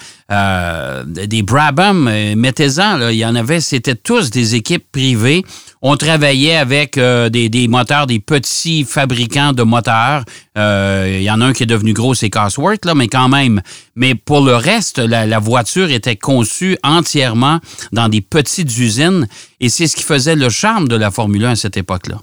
des 1.25 1.41
Brabham, 1.41 2.09
mettez-en, 2.35 3.09
il 3.09 3.17
y 3.17 3.25
en 3.25 3.35
avait, 3.35 3.59
c'était 3.59 3.95
tous 3.95 4.29
des 4.29 4.53
équipes 4.55 4.85
privées. 4.91 5.43
On 5.81 5.97
travaillait 5.97 6.57
avec 6.57 6.99
des, 6.99 7.49
des 7.49 7.67
moteurs, 7.67 8.05
des 8.05 8.19
petits 8.19 8.83
fabricants 8.83 9.53
de 9.53 9.63
moteurs. 9.63 10.23
Il 10.55 11.23
y 11.23 11.31
en 11.31 11.41
a 11.41 11.45
un 11.45 11.53
qui 11.53 11.63
est 11.63 11.67
devenu 11.67 11.93
gros, 11.93 12.13
c'est 12.13 12.29
Cosworth, 12.29 12.85
là, 12.85 12.93
mais 12.93 13.07
quand 13.07 13.29
même. 13.29 13.61
Mais 13.95 14.13
pour 14.13 14.41
le 14.41 14.55
reste, 14.55 14.99
la, 14.99 15.25
la 15.25 15.39
voiture 15.39 15.89
était 15.89 16.15
conçue 16.15 16.77
entièrement 16.83 17.59
dans 17.91 18.07
des 18.07 18.21
petites 18.21 18.77
usines 18.77 18.90
et 18.99 19.69
c'est 19.69 19.87
ce 19.87 19.95
qui 19.95 20.03
faisait 20.03 20.35
le 20.35 20.49
charme 20.49 20.87
de 20.87 20.97
la 20.97 21.11
Formule 21.11 21.45
1 21.45 21.51
à 21.51 21.55
cette 21.55 21.77
époque-là. 21.77 22.17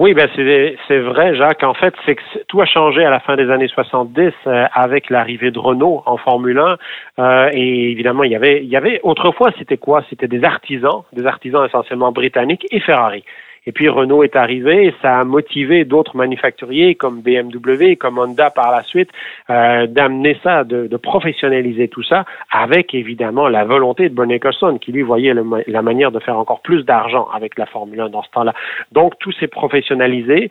Oui, 0.00 0.14
ben 0.14 0.28
c'est 0.34 0.98
vrai, 0.98 1.36
Jacques. 1.36 1.62
En 1.62 1.74
fait, 1.74 1.92
c'est 2.06 2.14
que 2.14 2.22
tout 2.48 2.58
a 2.62 2.64
changé 2.64 3.04
à 3.04 3.10
la 3.10 3.20
fin 3.20 3.36
des 3.36 3.50
années 3.50 3.68
70 3.68 4.32
euh, 4.46 4.64
avec 4.72 5.10
l'arrivée 5.10 5.50
de 5.50 5.58
Renault 5.58 6.02
en 6.06 6.16
Formule 6.16 6.58
1. 6.58 6.78
Euh, 7.18 7.50
et 7.52 7.90
évidemment, 7.90 8.22
il 8.22 8.32
y 8.32 8.34
avait, 8.34 8.62
il 8.62 8.68
y 8.70 8.76
avait 8.76 9.00
autrefois, 9.02 9.50
c'était 9.58 9.76
quoi? 9.76 10.02
C'était 10.08 10.26
des 10.26 10.42
artisans, 10.42 11.02
des 11.12 11.26
artisans 11.26 11.66
essentiellement 11.66 12.12
britanniques 12.12 12.66
et 12.70 12.80
Ferrari. 12.80 13.24
Et 13.70 13.72
puis 13.72 13.88
Renault 13.88 14.24
est 14.24 14.34
arrivé 14.34 14.92
ça 15.00 15.20
a 15.20 15.24
motivé 15.24 15.84
d'autres 15.84 16.16
manufacturiers 16.16 16.96
comme 16.96 17.20
BMW, 17.20 17.94
comme 17.94 18.18
Honda 18.18 18.50
par 18.50 18.72
la 18.72 18.82
suite, 18.82 19.10
euh, 19.48 19.86
d'amener 19.86 20.36
ça, 20.42 20.64
de, 20.64 20.88
de, 20.88 20.96
professionnaliser 20.96 21.86
tout 21.86 22.02
ça, 22.02 22.24
avec 22.50 22.94
évidemment 22.94 23.46
la 23.46 23.64
volonté 23.64 24.08
de 24.08 24.14
Bernie 24.16 24.34
Ecclestone, 24.34 24.80
qui 24.80 24.90
lui 24.90 25.02
voyait 25.02 25.34
la 25.68 25.82
manière 25.82 26.10
de 26.10 26.18
faire 26.18 26.36
encore 26.36 26.62
plus 26.62 26.82
d'argent 26.82 27.28
avec 27.32 27.56
la 27.56 27.66
Formule 27.66 28.00
1 28.00 28.08
dans 28.08 28.24
ce 28.24 28.30
temps-là. 28.30 28.54
Donc 28.90 29.16
tout 29.20 29.30
s'est 29.30 29.46
professionnalisé. 29.46 30.50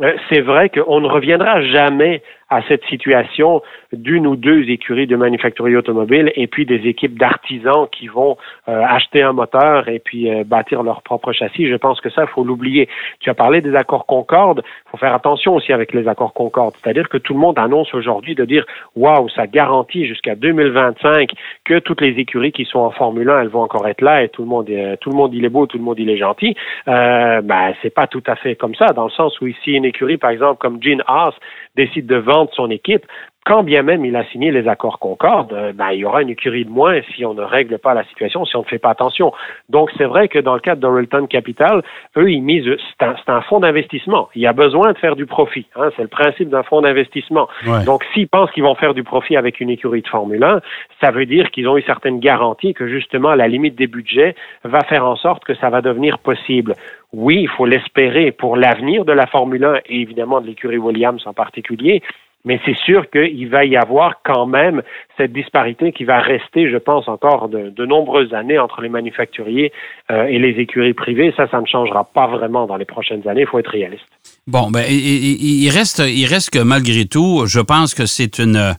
Euh, 0.00 0.12
c'est 0.28 0.40
vrai 0.40 0.68
qu'on 0.68 1.00
ne 1.00 1.08
reviendra 1.08 1.62
jamais 1.62 2.22
à 2.50 2.62
cette 2.68 2.84
situation 2.86 3.62
d'une 3.92 4.26
ou 4.26 4.36
deux 4.36 4.68
écuries 4.68 5.06
de 5.06 5.16
manufacturiers 5.16 5.76
automobiles 5.76 6.32
et 6.34 6.46
puis 6.46 6.66
des 6.66 6.86
équipes 6.86 7.18
d'artisans 7.18 7.86
qui 7.90 8.08
vont 8.08 8.36
euh, 8.68 8.82
acheter 8.84 9.22
un 9.22 9.32
moteur 9.32 9.88
et 9.88 9.98
puis 9.98 10.30
euh, 10.30 10.44
bâtir 10.44 10.82
leur 10.82 11.02
propre 11.02 11.32
châssis. 11.32 11.68
Je 11.68 11.76
pense 11.76 12.00
que 12.00 12.10
ça, 12.10 12.22
il 12.22 12.28
faut 12.28 12.44
l'oublier. 12.44 12.88
Tu 13.20 13.30
as 13.30 13.34
parlé 13.34 13.60
des 13.60 13.74
accords 13.74 14.06
Concorde. 14.06 14.62
Il 14.64 14.90
faut 14.90 14.96
faire 14.96 15.14
attention 15.14 15.54
aussi 15.54 15.72
avec 15.72 15.92
les 15.92 16.08
accords 16.08 16.32
Concorde. 16.32 16.74
C'est-à-dire 16.82 17.08
que 17.08 17.18
tout 17.18 17.34
le 17.34 17.40
monde 17.40 17.58
annonce 17.58 17.92
aujourd'hui 17.94 18.34
de 18.34 18.44
dire 18.44 18.64
waouh, 18.96 19.28
ça 19.30 19.46
garantit 19.46 20.06
jusqu'à 20.06 20.34
2025 20.34 21.30
que 21.64 21.78
toutes 21.78 22.00
les 22.00 22.18
écuries 22.18 22.52
qui 22.52 22.64
sont 22.64 22.80
en 22.80 22.90
Formule 22.90 23.30
1, 23.30 23.42
elles 23.42 23.48
vont 23.48 23.62
encore 23.62 23.86
être 23.88 24.00
là 24.00 24.22
et 24.22 24.28
tout 24.28 24.42
le 24.42 24.48
monde, 24.48 24.70
tout 25.00 25.10
le 25.10 25.16
monde 25.16 25.34
il 25.34 25.44
est 25.44 25.48
beau, 25.48 25.66
tout 25.66 25.78
le 25.78 25.84
monde 25.84 25.98
il 25.98 26.10
est 26.10 26.16
gentil. 26.16 26.56
Euh, 26.88 27.40
ben, 27.42 27.74
c'est 27.82 27.94
pas 27.94 28.06
tout 28.06 28.22
à 28.26 28.36
fait 28.36 28.56
comme 28.56 28.74
ça, 28.74 28.86
dans 28.86 29.04
le 29.04 29.10
sens 29.10 29.40
où 29.40 29.46
ici 29.46 29.72
une 29.72 29.84
écurie, 29.84 30.16
par 30.16 30.30
exemple, 30.30 30.58
comme 30.58 30.82
Gene 30.82 31.02
Haas, 31.06 31.34
décide 31.76 32.06
de 32.06 32.16
vendre 32.16 32.50
son 32.54 32.70
équipe, 32.70 33.06
quand 33.46 33.62
bien 33.62 33.82
même 33.82 34.04
il 34.04 34.16
a 34.16 34.24
signé 34.26 34.50
les 34.50 34.68
accords 34.68 34.98
Concorde, 34.98 35.52
euh, 35.52 35.72
ben, 35.72 35.90
il 35.92 36.00
y 36.00 36.04
aura 36.04 36.22
une 36.22 36.28
écurie 36.28 36.64
de 36.64 36.70
moins 36.70 37.00
si 37.14 37.24
on 37.24 37.34
ne 37.34 37.42
règle 37.42 37.78
pas 37.78 37.94
la 37.94 38.04
situation, 38.04 38.44
si 38.44 38.56
on 38.56 38.60
ne 38.60 38.66
fait 38.66 38.78
pas 38.78 38.90
attention. 38.90 39.32
Donc, 39.68 39.90
c'est 39.96 40.04
vrai 40.04 40.28
que 40.28 40.38
dans 40.38 40.54
le 40.54 40.60
cadre 40.60 40.80
d'Orelton 40.80 41.26
Capital, 41.26 41.82
eux, 42.16 42.30
ils 42.30 42.42
misent, 42.42 42.68
c'est 42.98 43.06
un, 43.06 43.14
un, 43.28 43.40
fonds 43.42 43.60
d'investissement. 43.60 44.28
Il 44.34 44.42
y 44.42 44.46
a 44.46 44.52
besoin 44.52 44.92
de 44.92 44.98
faire 44.98 45.16
du 45.16 45.26
profit. 45.26 45.66
Hein, 45.76 45.90
c'est 45.96 46.02
le 46.02 46.08
principe 46.08 46.50
d'un 46.50 46.62
fonds 46.62 46.82
d'investissement. 46.82 47.48
Donc, 47.86 48.04
s'ils 48.12 48.28
pensent 48.28 48.50
qu'ils 48.50 48.62
vont 48.62 48.74
faire 48.74 48.94
du 48.94 49.04
profit 49.04 49.36
avec 49.36 49.60
une 49.60 49.70
écurie 49.70 50.02
de 50.02 50.08
Formule 50.08 50.42
1, 50.42 50.60
ça 51.00 51.10
veut 51.10 51.26
dire 51.26 51.50
qu'ils 51.50 51.68
ont 51.68 51.78
eu 51.78 51.82
certaines 51.82 52.20
garanties 52.20 52.74
que 52.74 52.86
justement, 52.88 53.34
la 53.34 53.48
limite 53.48 53.74
des 53.74 53.86
budgets 53.86 54.34
va 54.64 54.80
faire 54.80 55.06
en 55.06 55.16
sorte 55.16 55.44
que 55.44 55.54
ça 55.54 55.70
va 55.70 55.80
devenir 55.80 56.18
possible. 56.18 56.74
Oui, 57.12 57.40
il 57.42 57.48
faut 57.48 57.66
l'espérer 57.66 58.32
pour 58.32 58.56
l'avenir 58.56 59.04
de 59.04 59.12
la 59.12 59.26
Formule 59.26 59.64
1 59.64 59.74
et 59.86 60.00
évidemment 60.00 60.40
de 60.40 60.46
l'écurie 60.46 60.78
Williams 60.78 61.22
en 61.26 61.32
particulier, 61.32 62.02
mais 62.44 62.60
c'est 62.64 62.76
sûr 62.76 63.10
qu'il 63.10 63.48
va 63.48 63.64
y 63.64 63.76
avoir 63.76 64.22
quand 64.24 64.46
même 64.46 64.82
cette 65.16 65.32
disparité 65.32 65.92
qui 65.92 66.04
va 66.04 66.20
rester, 66.20 66.70
je 66.70 66.78
pense, 66.78 67.06
encore 67.08 67.48
de, 67.48 67.84
nombreuses 67.84 68.32
années 68.32 68.58
entre 68.58 68.80
les 68.80 68.88
manufacturiers 68.88 69.72
euh, 70.10 70.24
et 70.24 70.38
les 70.38 70.60
écuries 70.60 70.94
privées. 70.94 71.34
Ça, 71.36 71.48
ça 71.50 71.60
ne 71.60 71.66
changera 71.66 72.04
pas 72.04 72.28
vraiment 72.28 72.66
dans 72.66 72.76
les 72.76 72.84
prochaines 72.84 73.26
années. 73.28 73.42
Il 73.42 73.46
faut 73.46 73.58
être 73.58 73.70
réaliste. 73.70 74.04
Bon, 74.46 74.70
ben, 74.70 74.84
il, 74.88 75.68
reste, 75.70 76.02
il 76.06 76.26
reste 76.26 76.50
que 76.50 76.62
malgré 76.62 77.04
tout, 77.04 77.44
je 77.46 77.60
pense 77.60 77.94
que 77.94 78.06
c'est 78.06 78.38
une. 78.38 78.74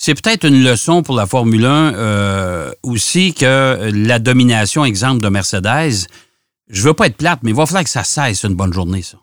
C'est 0.00 0.14
peut-être 0.14 0.46
une 0.46 0.62
leçon 0.62 1.02
pour 1.02 1.16
la 1.16 1.26
Formule 1.26 1.64
1 1.64 1.94
euh, 1.94 2.70
aussi 2.84 3.34
que 3.34 3.90
la 3.92 4.20
domination, 4.20 4.84
exemple 4.84 5.20
de 5.20 5.28
Mercedes. 5.28 6.06
Je 6.68 6.82
veux 6.82 6.94
pas 6.94 7.06
être 7.06 7.16
plate, 7.16 7.40
mais 7.42 7.50
il 7.50 7.56
va 7.56 7.66
falloir 7.66 7.82
que 7.82 7.90
ça 7.90 8.04
cesse 8.04 8.44
une 8.44 8.54
bonne 8.54 8.72
journée, 8.72 9.02
ça. 9.02 9.18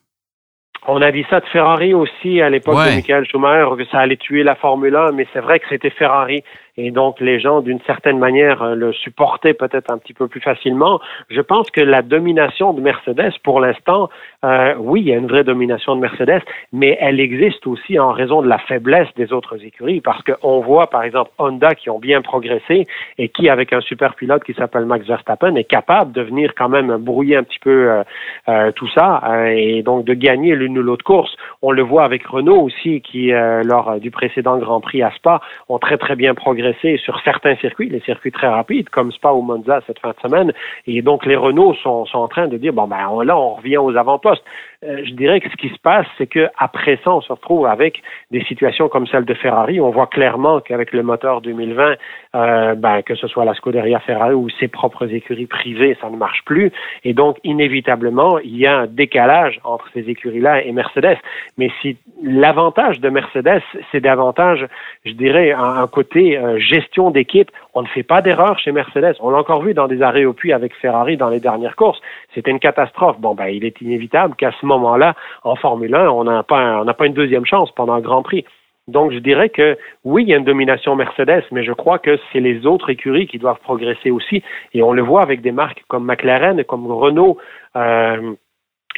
On 0.88 1.02
a 1.02 1.12
dit 1.12 1.26
ça 1.30 1.40
de 1.40 1.46
Ferrari 1.48 1.94
aussi 1.94 2.42
à 2.42 2.50
l'époque 2.50 2.76
de 2.76 2.96
Michael 2.96 3.26
Schumacher, 3.26 3.76
que 3.78 3.86
ça 3.86 4.00
allait 4.00 4.18
tuer 4.18 4.44
la 4.44 4.56
Formule 4.56 4.96
1, 4.96 5.14
mais 5.14 5.28
c'est 5.34 5.40
vrai 5.40 5.60
que 5.60 5.66
c'était 5.68 5.90
Ferrari 5.90 6.44
et 6.78 6.92
donc 6.92 7.20
les 7.20 7.40
gens 7.40 7.62
d'une 7.62 7.80
certaine 7.82 8.20
manière 8.20 8.62
euh, 8.62 8.76
le 8.76 8.92
supportaient 8.94 9.54
peut-être 9.54 9.92
un 9.92 9.98
petit 9.98 10.14
peu 10.14 10.28
plus 10.28 10.42
facilement. 10.42 11.00
Je 11.30 11.42
pense 11.42 11.70
que 11.72 11.82
la 11.82 12.02
domination 12.02 12.74
de 12.74 12.82
Mercedes, 12.82 13.34
pour 13.44 13.60
l'instant, 13.60 14.10
euh, 14.44 14.76
oui, 14.78 15.02
il 15.02 15.08
y 15.08 15.14
a 15.14 15.18
une 15.18 15.28
vraie 15.28 15.44
domination 15.44 15.96
de 15.96 16.02
Mercedes, 16.02 16.42
mais 16.74 16.98
elle 17.00 17.20
existe 17.20 17.66
aussi 17.68 17.98
en 18.00 18.12
raison 18.12 18.42
de 18.42 18.48
la 18.48 18.58
faiblesse 18.58 19.08
des 19.16 19.32
autres 19.32 19.64
écuries, 19.64 20.02
parce 20.02 20.22
qu'on 20.24 20.60
voit 20.60 20.88
par 20.88 21.04
exemple 21.04 21.32
Honda 21.38 21.76
qui 21.76 21.90
ont 21.90 22.00
bien 22.00 22.22
progressé 22.22 22.86
et 23.18 23.30
qui, 23.30 23.50
avec 23.50 23.72
un 23.74 23.82
super 23.82 24.16
pilote 24.16 24.44
qui 24.44 24.54
s'appelle 24.54 24.86
Max 24.86 25.06
Verstappen, 25.08 25.56
est 25.56 25.64
capable 25.64 26.12
de 26.12 26.22
venir 26.22 26.54
quand 26.56 26.70
même 26.70 26.98
brouiller 26.98 27.38
un 27.38 27.44
petit 27.44 27.60
peu 27.60 27.90
euh, 27.90 28.04
euh 28.50 28.72
tout 28.76 28.90
ça 28.90 29.22
euh, 29.26 29.54
et 29.56 29.84
donc 29.84 30.06
de 30.06 30.14
gagner 30.14 30.56
l'une 30.56 30.78
ou 30.78 30.82
l'autre 30.82 31.06
course. 31.06 31.36
On 31.62 31.72
le 31.72 31.84
voit 31.84 32.04
avec 32.04 32.26
Renault 32.26 32.62
aussi, 32.62 33.02
qui 33.02 33.32
lors 33.32 34.00
du 34.00 34.12
précédent 34.12 34.58
Grand 34.58 34.82
Prix 34.82 35.02
à 35.02 35.12
Spa 35.12 35.42
ont 35.70 35.80
très 35.80 35.98
très 35.98 36.16
bien 36.16 36.34
progressé 36.34 36.65
sur 36.74 37.20
certains 37.22 37.56
circuits, 37.58 37.90
les 37.90 38.02
circuits 38.02 38.32
très 38.32 38.48
rapides, 38.48 38.90
comme 38.90 39.12
Spa 39.12 39.32
ou 39.32 39.42
Monza 39.42 39.82
cette 39.88 40.00
fin 40.00 40.10
de 40.10 40.20
semaine. 40.22 40.54
Et 40.88 41.02
donc, 41.02 41.26
les 41.26 41.36
Renault 41.36 41.74
sont, 41.76 42.06
sont 42.06 42.20
en 42.20 42.28
train 42.28 42.48
de 42.48 42.58
dire, 42.58 42.74
bon, 42.74 42.88
ben 42.88 43.24
là, 43.24 43.38
on 43.38 43.56
revient 43.56 43.78
aux 43.78 43.96
avant-postes. 43.96 44.44
Euh, 44.84 45.02
je 45.04 45.12
dirais 45.14 45.40
que 45.40 45.50
ce 45.50 45.56
qui 45.56 45.70
se 45.70 45.80
passe, 45.80 46.06
c'est 46.18 46.28
qu'après 46.28 47.00
ça, 47.04 47.12
on 47.12 47.22
se 47.22 47.32
retrouve 47.32 47.66
avec 47.66 48.02
des 48.32 48.44
situations 48.44 48.90
comme 48.90 49.08
celle 49.08 49.26
de 49.26 49.34
Ferrari. 49.34 49.80
On 49.80 49.90
voit 49.90 50.08
clairement 50.08 50.60
qu'avec 50.60 50.92
le 50.92 51.04
moteur 51.04 51.42
2020, 51.42 51.96
euh, 52.36 52.76
ben, 52.76 53.02
que 53.02 53.16
ce 53.16 53.28
soit 53.28 53.46
la 53.46 53.54
Scuderia 53.54 54.00
Ferrari 54.00 54.34
ou 54.34 54.50
ses 54.50 54.68
propres 54.68 55.12
écuries 55.14 55.48
privées, 55.48 55.98
ça 56.02 56.10
ne 56.10 56.18
marche 56.18 56.44
plus. 56.46 56.72
Et 57.04 57.14
donc, 57.14 57.38
inévitablement, 57.44 58.40
il 58.40 58.58
y 58.58 58.68
a 58.68 58.80
un 58.80 58.88
décalage 58.88 59.60
entre 59.64 59.86
ces 59.94 60.10
écuries-là 60.10 60.64
et 60.64 60.72
Mercedes. 60.72 61.18
Mais 61.58 61.72
si 61.82 61.98
l'avantage 62.24 63.00
de 63.00 63.10
Mercedes, 63.10 63.62
c'est 63.92 64.02
davantage, 64.02 64.68
je 65.06 65.14
dirais, 65.14 65.52
un, 65.52 65.88
côté 65.88 66.38
euh, 66.38 66.55
gestion 66.58 67.12
d'équipe. 67.12 67.52
On 67.74 67.82
ne 67.82 67.88
fait 67.88 68.04
pas 68.04 68.22
d'erreur 68.22 68.60
chez 68.60 68.72
Mercedes. 68.72 69.16
On 69.20 69.30
l'a 69.30 69.38
encore 69.38 69.62
vu 69.62 69.74
dans 69.74 69.88
des 69.88 70.02
arrêts 70.02 70.26
au 70.26 70.34
puits 70.34 70.54
avec 70.54 70.74
Ferrari 70.76 71.18
dans 71.18 71.30
les 71.30 71.40
dernières 71.40 71.76
courses. 71.76 72.00
C'était 72.34 72.52
une 72.52 72.60
catastrophe. 72.60 73.20
Bon, 73.20 73.36
ben, 73.36 73.48
il 73.48 73.66
est 73.66 73.80
inévitable 73.82 74.36
qu'à 74.36 74.52
ce 74.60 74.66
moment-là, 74.66 75.16
en 75.44 75.56
Formule 75.56 75.96
1, 75.96 76.10
on 76.10 76.24
n'a 76.24 76.44
pas, 76.44 77.06
une 77.06 77.14
deuxième 77.14 77.46
chance 77.46 77.72
pendant 77.72 77.96
le 77.96 78.02
Grand 78.02 78.24
Prix. 78.24 78.46
Donc, 78.88 79.12
je 79.12 79.18
dirais 79.18 79.50
que 79.50 79.78
oui, 80.04 80.24
il 80.24 80.30
y 80.30 80.34
a 80.34 80.38
une 80.38 80.46
domination 80.46 80.96
Mercedes, 80.96 81.44
mais 81.52 81.64
je 81.64 81.74
crois 81.74 81.98
que 81.98 82.20
c'est 82.32 82.40
les 82.40 82.68
autres 82.68 82.92
écuries 82.92 83.26
qui 83.26 83.40
doivent 83.40 83.60
progresser 83.60 84.12
aussi. 84.12 84.44
Et 84.74 84.84
on 84.84 84.94
le 84.94 85.02
voit 85.02 85.24
avec 85.24 85.42
des 85.42 85.52
marques 85.52 85.84
comme 85.88 86.06
McLaren, 86.06 86.64
comme 86.66 86.92
Renault, 86.92 87.38
euh, 87.76 88.36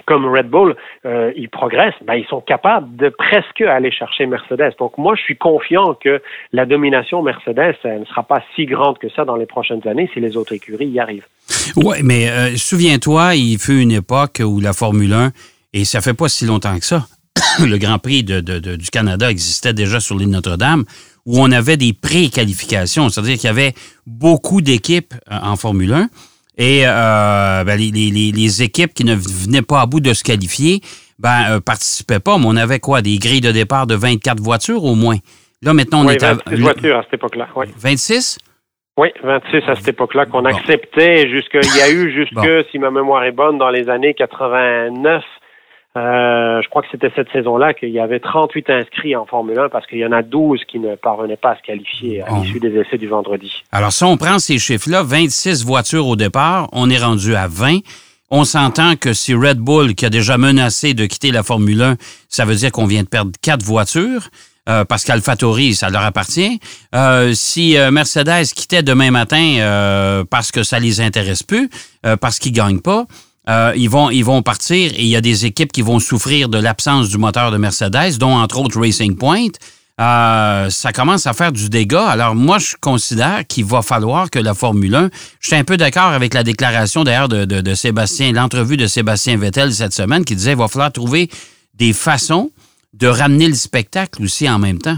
comme 0.06 0.26
Red 0.26 0.50
Bull, 0.50 0.76
euh, 1.06 1.32
ils 1.36 1.50
progressent, 1.50 1.96
ben, 2.06 2.16
ils 2.16 2.28
sont 2.28 2.42
capables 2.42 2.96
de 2.96 3.10
presque 3.10 3.62
aller 3.62 3.92
chercher 3.92 4.26
Mercedes. 4.26 4.74
Donc 4.80 4.98
moi, 4.98 5.16
je 5.16 5.22
suis 5.22 5.38
confiant 5.38 5.96
que 5.96 6.22
la 6.54 6.66
domination 6.66 7.22
Mercedes 7.22 7.76
ne 7.84 8.06
sera 8.06 8.24
pas 8.24 8.44
si 8.56 8.66
grande 8.66 8.98
que 9.00 9.10
ça 9.10 9.26
dans 9.26 9.36
les 9.36 9.46
prochaines 9.46 9.86
années 9.88 10.10
si 10.14 10.20
les 10.20 10.38
autres 10.38 10.54
écuries 10.54 10.88
y 10.88 11.00
arrivent. 11.00 11.28
Oui, 11.76 11.98
mais 12.04 12.30
euh, 12.30 12.56
souviens-toi, 12.56 13.36
il 13.36 13.58
fut 13.58 13.82
une 13.82 13.92
époque 13.92 14.42
où 14.44 14.60
la 14.60 14.74
Formule 14.74 15.14
1, 15.14 15.32
et 15.74 15.86
ça 15.86 16.02
fait 16.02 16.14
pas 16.14 16.30
si 16.30 16.46
longtemps 16.46 16.78
que 16.78 16.86
ça, 16.86 17.06
le 17.60 17.78
Grand 17.78 18.00
Prix 18.00 18.24
du 18.24 18.90
Canada 18.92 19.30
existait 19.30 19.74
déjà 19.74 20.00
sur 20.00 20.18
l'île 20.18 20.30
Notre-Dame, 20.30 20.86
où 21.26 21.40
on 21.40 21.52
avait 21.52 21.78
des 21.78 21.94
pré-qualifications, 21.94 23.10
c'est-à-dire 23.10 23.36
qu'il 23.36 23.46
y 23.46 23.50
avait 23.50 23.74
beaucoup 24.06 24.62
d'équipes 24.62 25.14
euh, 25.32 25.36
en 25.42 25.56
Formule 25.56 25.94
1 25.94 26.10
et 26.58 26.82
euh, 26.86 27.64
ben, 27.64 27.78
les, 27.78 28.64
équipes 28.64 28.94
qui 28.94 29.04
ne 29.04 29.14
venaient 29.14 29.62
pas 29.62 29.82
à 29.82 29.86
bout 29.86 30.00
de 30.00 30.14
se 30.14 30.24
qualifier, 30.24 30.82
ben, 31.20 31.52
euh, 31.52 31.60
participaient 31.60 32.20
pas. 32.20 32.38
Mais 32.38 32.46
on 32.48 32.56
avait 32.56 32.80
quoi? 32.80 33.02
Des 33.02 33.18
grilles 33.18 33.42
de 33.42 33.52
départ 33.52 33.86
de 33.86 33.96
24 33.96 34.42
voitures 34.42 34.84
au 34.84 34.96
moins. 34.96 35.18
Là, 35.62 35.74
maintenant, 35.74 36.06
on 36.06 36.10
est 36.10 36.24
à. 36.24 36.36
voitures 36.52 36.98
à 36.98 37.04
cette 37.04 37.16
époque-là, 37.16 37.48
oui. 37.56 37.68
26? 37.78 38.40
Oui, 38.98 39.10
26 39.24 39.70
à 39.70 39.76
cette 39.76 39.90
époque-là 39.90 40.26
qu'on 40.26 40.46
acceptait 40.46 41.30
jusque, 41.30 41.56
il 41.62 41.78
y 41.78 41.82
a 41.82 41.92
eu 41.92 42.12
jusque, 42.16 42.66
si 42.72 42.80
ma 42.80 42.90
mémoire 42.90 43.24
est 43.24 43.32
bonne, 43.32 43.60
dans 43.60 43.70
les 43.70 43.90
années 43.90 44.16
89, 44.16 45.24
euh, 45.98 46.62
je 46.62 46.70
crois 46.70 46.84
que 46.84 46.90
c'était 46.92 47.12
cette 47.16 47.32
saison-là 47.32 47.74
qu'il 47.74 47.90
y 47.90 48.00
avait 48.00 48.20
38 48.20 48.70
inscrits 48.70 49.16
en 49.16 49.26
Formule 49.26 49.58
1 49.58 49.70
parce 49.70 49.88
qu'il 49.88 49.98
y 49.98 50.06
en 50.06 50.12
a 50.12 50.22
12 50.22 50.62
qui 50.66 50.80
ne 50.80 50.96
parvenaient 50.96 51.38
pas 51.38 51.52
à 51.52 51.58
se 51.58 51.62
qualifier 51.64 52.22
à 52.22 52.40
l'issue 52.40 52.60
des 52.60 52.76
essais 52.78 52.98
du 52.98 53.08
vendredi. 53.08 53.52
Alors, 53.72 53.92
si 53.92 54.04
on 54.04 54.16
prend 54.16 54.38
ces 54.38 54.60
chiffres-là, 54.60 55.02
26 55.02 55.66
voitures 55.66 56.06
au 56.08 56.16
départ, 56.16 56.70
on 56.72 56.90
est 56.90 57.00
rendu 57.00 57.36
à 57.36 57.48
20. 57.48 57.80
On 58.30 58.44
s'entend 58.44 58.96
que 58.96 59.14
si 59.14 59.34
Red 59.34 59.58
Bull, 59.58 59.96
qui 59.96 60.06
a 60.06 60.10
déjà 60.10 60.38
menacé 60.38 60.94
de 60.94 61.06
quitter 61.06 61.32
la 61.32 61.42
Formule 61.42 61.82
1, 61.82 61.96
ça 62.30 62.46
veut 62.46 62.56
dire 62.56 62.72
qu'on 62.72 62.86
vient 62.86 63.04
de 63.04 63.08
perdre 63.08 63.32
quatre 63.42 63.64
voitures. 63.64 64.30
Euh, 64.70 64.84
parce 64.84 65.06
qu'AlphaTauri, 65.06 65.76
ça 65.76 65.90
leur 65.90 66.04
appartient. 66.04 66.60
Euh, 66.94 67.32
si 67.34 67.78
Mercedes 67.90 68.48
quittait 68.54 68.84
demain 68.84 69.12
matin 69.12 70.26
parce 70.30 70.52
que 70.52 70.64
ça 70.64 70.78
les 70.78 71.00
intéresse 71.00 71.42
plus, 71.42 71.70
parce 72.20 72.38
qu'ils 72.38 72.52
gagnent 72.52 72.82
pas, 72.82 73.06
euh, 73.50 73.72
ils, 73.76 73.90
vont, 73.90 74.10
ils 74.10 74.26
vont 74.26 74.42
partir 74.42 74.92
et 74.94 75.02
il 75.02 75.08
y 75.08 75.16
a 75.16 75.22
des 75.22 75.46
équipes 75.46 75.72
qui 75.72 75.82
vont 75.82 76.00
souffrir 76.00 76.50
de 76.50 76.60
l'absence 76.60 77.10
du 77.10 77.18
moteur 77.18 77.52
de 77.52 77.58
Mercedes, 77.58 78.18
dont 78.20 78.36
entre 78.36 78.60
autres 78.60 78.80
Racing 78.80 79.18
Point. 79.18 79.52
Euh, 80.00 80.70
ça 80.70 80.92
commence 80.92 81.26
à 81.26 81.34
faire 81.34 81.52
du 81.52 81.70
dégât. 81.70 82.06
Alors 82.06 82.36
moi, 82.36 82.60
je 82.60 82.76
considère 82.80 83.48
qu'il 83.48 83.66
va 83.66 83.82
falloir 83.82 84.30
que 84.30 84.38
la 84.38 84.54
Formule 84.54 84.94
1, 84.94 85.10
je 85.40 85.48
suis 85.48 85.56
un 85.56 85.64
peu 85.64 85.76
d'accord 85.76 86.12
avec 86.12 86.36
la 86.36 86.44
déclaration 86.44 87.04
d'ailleurs 87.04 87.30
de, 87.30 87.46
de, 87.46 87.74
Sébastien, 87.74 88.32
l'entrevue 88.32 88.78
de 88.78 88.86
Sébastien 88.86 89.38
Vettel 89.38 89.72
cette 89.72 89.94
semaine 89.94 90.24
qui 90.24 90.36
disait 90.36 90.52
qu'il 90.52 90.60
va 90.60 90.68
falloir 90.68 90.92
trouver 90.92 91.30
des 91.74 91.94
façons 91.94 92.52
de 92.94 93.08
ramener 93.08 93.48
le 93.48 93.56
spectacle 93.56 94.22
aussi 94.22 94.48
en 94.48 94.60
même 94.60 94.78
temps. 94.78 94.98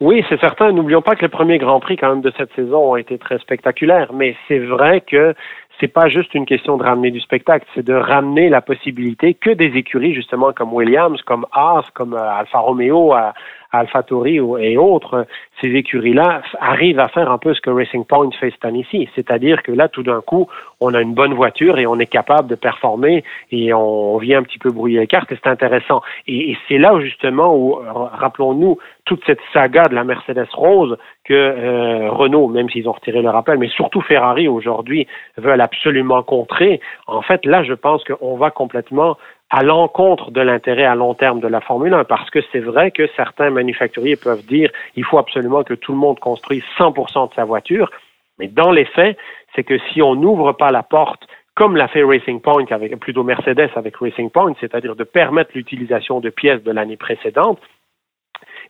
Oui, 0.00 0.22
c'est 0.28 0.40
certain. 0.40 0.72
N'oublions 0.72 1.00
pas 1.00 1.14
que 1.14 1.22
les 1.22 1.28
premiers 1.28 1.56
Grands 1.56 1.80
Prix 1.80 1.96
quand 1.96 2.10
même 2.10 2.20
de 2.20 2.32
cette 2.36 2.52
saison 2.54 2.92
ont 2.92 2.96
été 2.96 3.16
très 3.16 3.38
spectaculaires, 3.38 4.12
mais 4.12 4.36
c'est 4.48 4.58
vrai 4.58 5.00
que 5.00 5.34
c'est 5.80 5.88
pas 5.88 6.08
juste 6.08 6.34
une 6.34 6.46
question 6.46 6.76
de 6.76 6.82
ramener 6.82 7.10
du 7.10 7.20
spectacle, 7.20 7.66
c'est 7.74 7.84
de 7.84 7.94
ramener 7.94 8.48
la 8.48 8.60
possibilité 8.60 9.34
que 9.34 9.50
des 9.50 9.76
écuries, 9.76 10.14
justement, 10.14 10.52
comme 10.52 10.72
Williams, 10.72 11.20
comme 11.22 11.46
Haas, 11.52 11.84
comme 11.94 12.14
euh, 12.14 12.30
Alfa 12.30 12.58
Romeo, 12.58 13.12
à, 13.12 13.34
AlphaTauri 13.80 14.40
et 14.60 14.76
autres, 14.76 15.26
ces 15.60 15.68
écuries-là 15.68 16.42
arrivent 16.60 16.98
à 16.98 17.08
faire 17.08 17.30
un 17.30 17.38
peu 17.38 17.54
ce 17.54 17.60
que 17.60 17.70
Racing 17.70 18.04
Point 18.04 18.30
fait 18.38 18.50
cette. 18.50 19.08
C'est-à-dire 19.14 19.62
que 19.62 19.72
là, 19.72 19.88
tout 19.88 20.02
d'un 20.02 20.20
coup, 20.20 20.48
on 20.80 20.94
a 20.94 21.00
une 21.00 21.14
bonne 21.14 21.34
voiture 21.34 21.78
et 21.78 21.86
on 21.86 21.98
est 21.98 22.06
capable 22.06 22.48
de 22.48 22.54
performer 22.54 23.24
et 23.50 23.72
on 23.72 24.18
vient 24.18 24.38
un 24.38 24.42
petit 24.42 24.58
peu 24.58 24.70
brouiller 24.70 25.00
les 25.00 25.06
cartes 25.06 25.32
et 25.32 25.38
c'est 25.42 25.50
intéressant. 25.50 26.02
Et, 26.26 26.56
c'est 26.68 26.78
là, 26.78 26.98
justement, 27.00 27.56
où, 27.56 27.74
rappelons-nous, 27.74 28.78
toute 29.04 29.22
cette 29.26 29.40
saga 29.52 29.84
de 29.84 29.94
la 29.94 30.04
Mercedes 30.04 30.48
Rose 30.52 30.96
que 31.24 31.34
euh, 31.34 32.10
Renault, 32.10 32.48
même 32.48 32.68
s'ils 32.70 32.88
ont 32.88 32.92
retiré 32.92 33.22
le 33.22 33.30
rappel, 33.30 33.58
mais 33.58 33.68
surtout 33.68 34.00
Ferrari 34.00 34.48
aujourd'hui 34.48 35.06
veulent 35.36 35.60
absolument 35.60 36.22
contrer. 36.22 36.80
En 37.06 37.22
fait, 37.22 37.44
là, 37.46 37.62
je 37.64 37.74
pense 37.74 38.02
qu'on 38.04 38.36
va 38.36 38.50
complètement 38.50 39.16
à 39.50 39.62
l'encontre 39.62 40.30
de 40.30 40.40
l'intérêt 40.40 40.84
à 40.84 40.94
long 40.94 41.14
terme 41.14 41.40
de 41.40 41.48
la 41.48 41.60
Formule 41.60 41.94
1, 41.94 42.04
parce 42.04 42.28
que 42.30 42.40
c'est 42.50 42.60
vrai 42.60 42.90
que 42.90 43.06
certains 43.16 43.50
manufacturiers 43.50 44.16
peuvent 44.16 44.44
dire 44.44 44.70
il 44.96 45.04
faut 45.04 45.18
absolument 45.18 45.62
que 45.62 45.74
tout 45.74 45.92
le 45.92 45.98
monde 45.98 46.18
construise 46.18 46.64
100% 46.78 47.30
de 47.30 47.34
sa 47.34 47.44
voiture, 47.44 47.90
mais 48.38 48.48
dans 48.48 48.72
les 48.72 48.84
faits, 48.84 49.16
c'est 49.54 49.64
que 49.64 49.78
si 49.92 50.02
on 50.02 50.16
n'ouvre 50.16 50.52
pas 50.52 50.70
la 50.70 50.82
porte 50.82 51.26
comme 51.54 51.76
l'a 51.76 51.86
fait 51.86 52.02
Racing 52.02 52.40
Point 52.40 52.66
avec 52.70 52.98
plutôt 52.98 53.22
Mercedes 53.22 53.70
avec 53.76 53.96
Racing 53.96 54.30
Point, 54.30 54.54
c'est-à-dire 54.60 54.96
de 54.96 55.04
permettre 55.04 55.52
l'utilisation 55.54 56.20
de 56.20 56.30
pièces 56.30 56.62
de 56.64 56.72
l'année 56.72 56.96
précédente, 56.96 57.60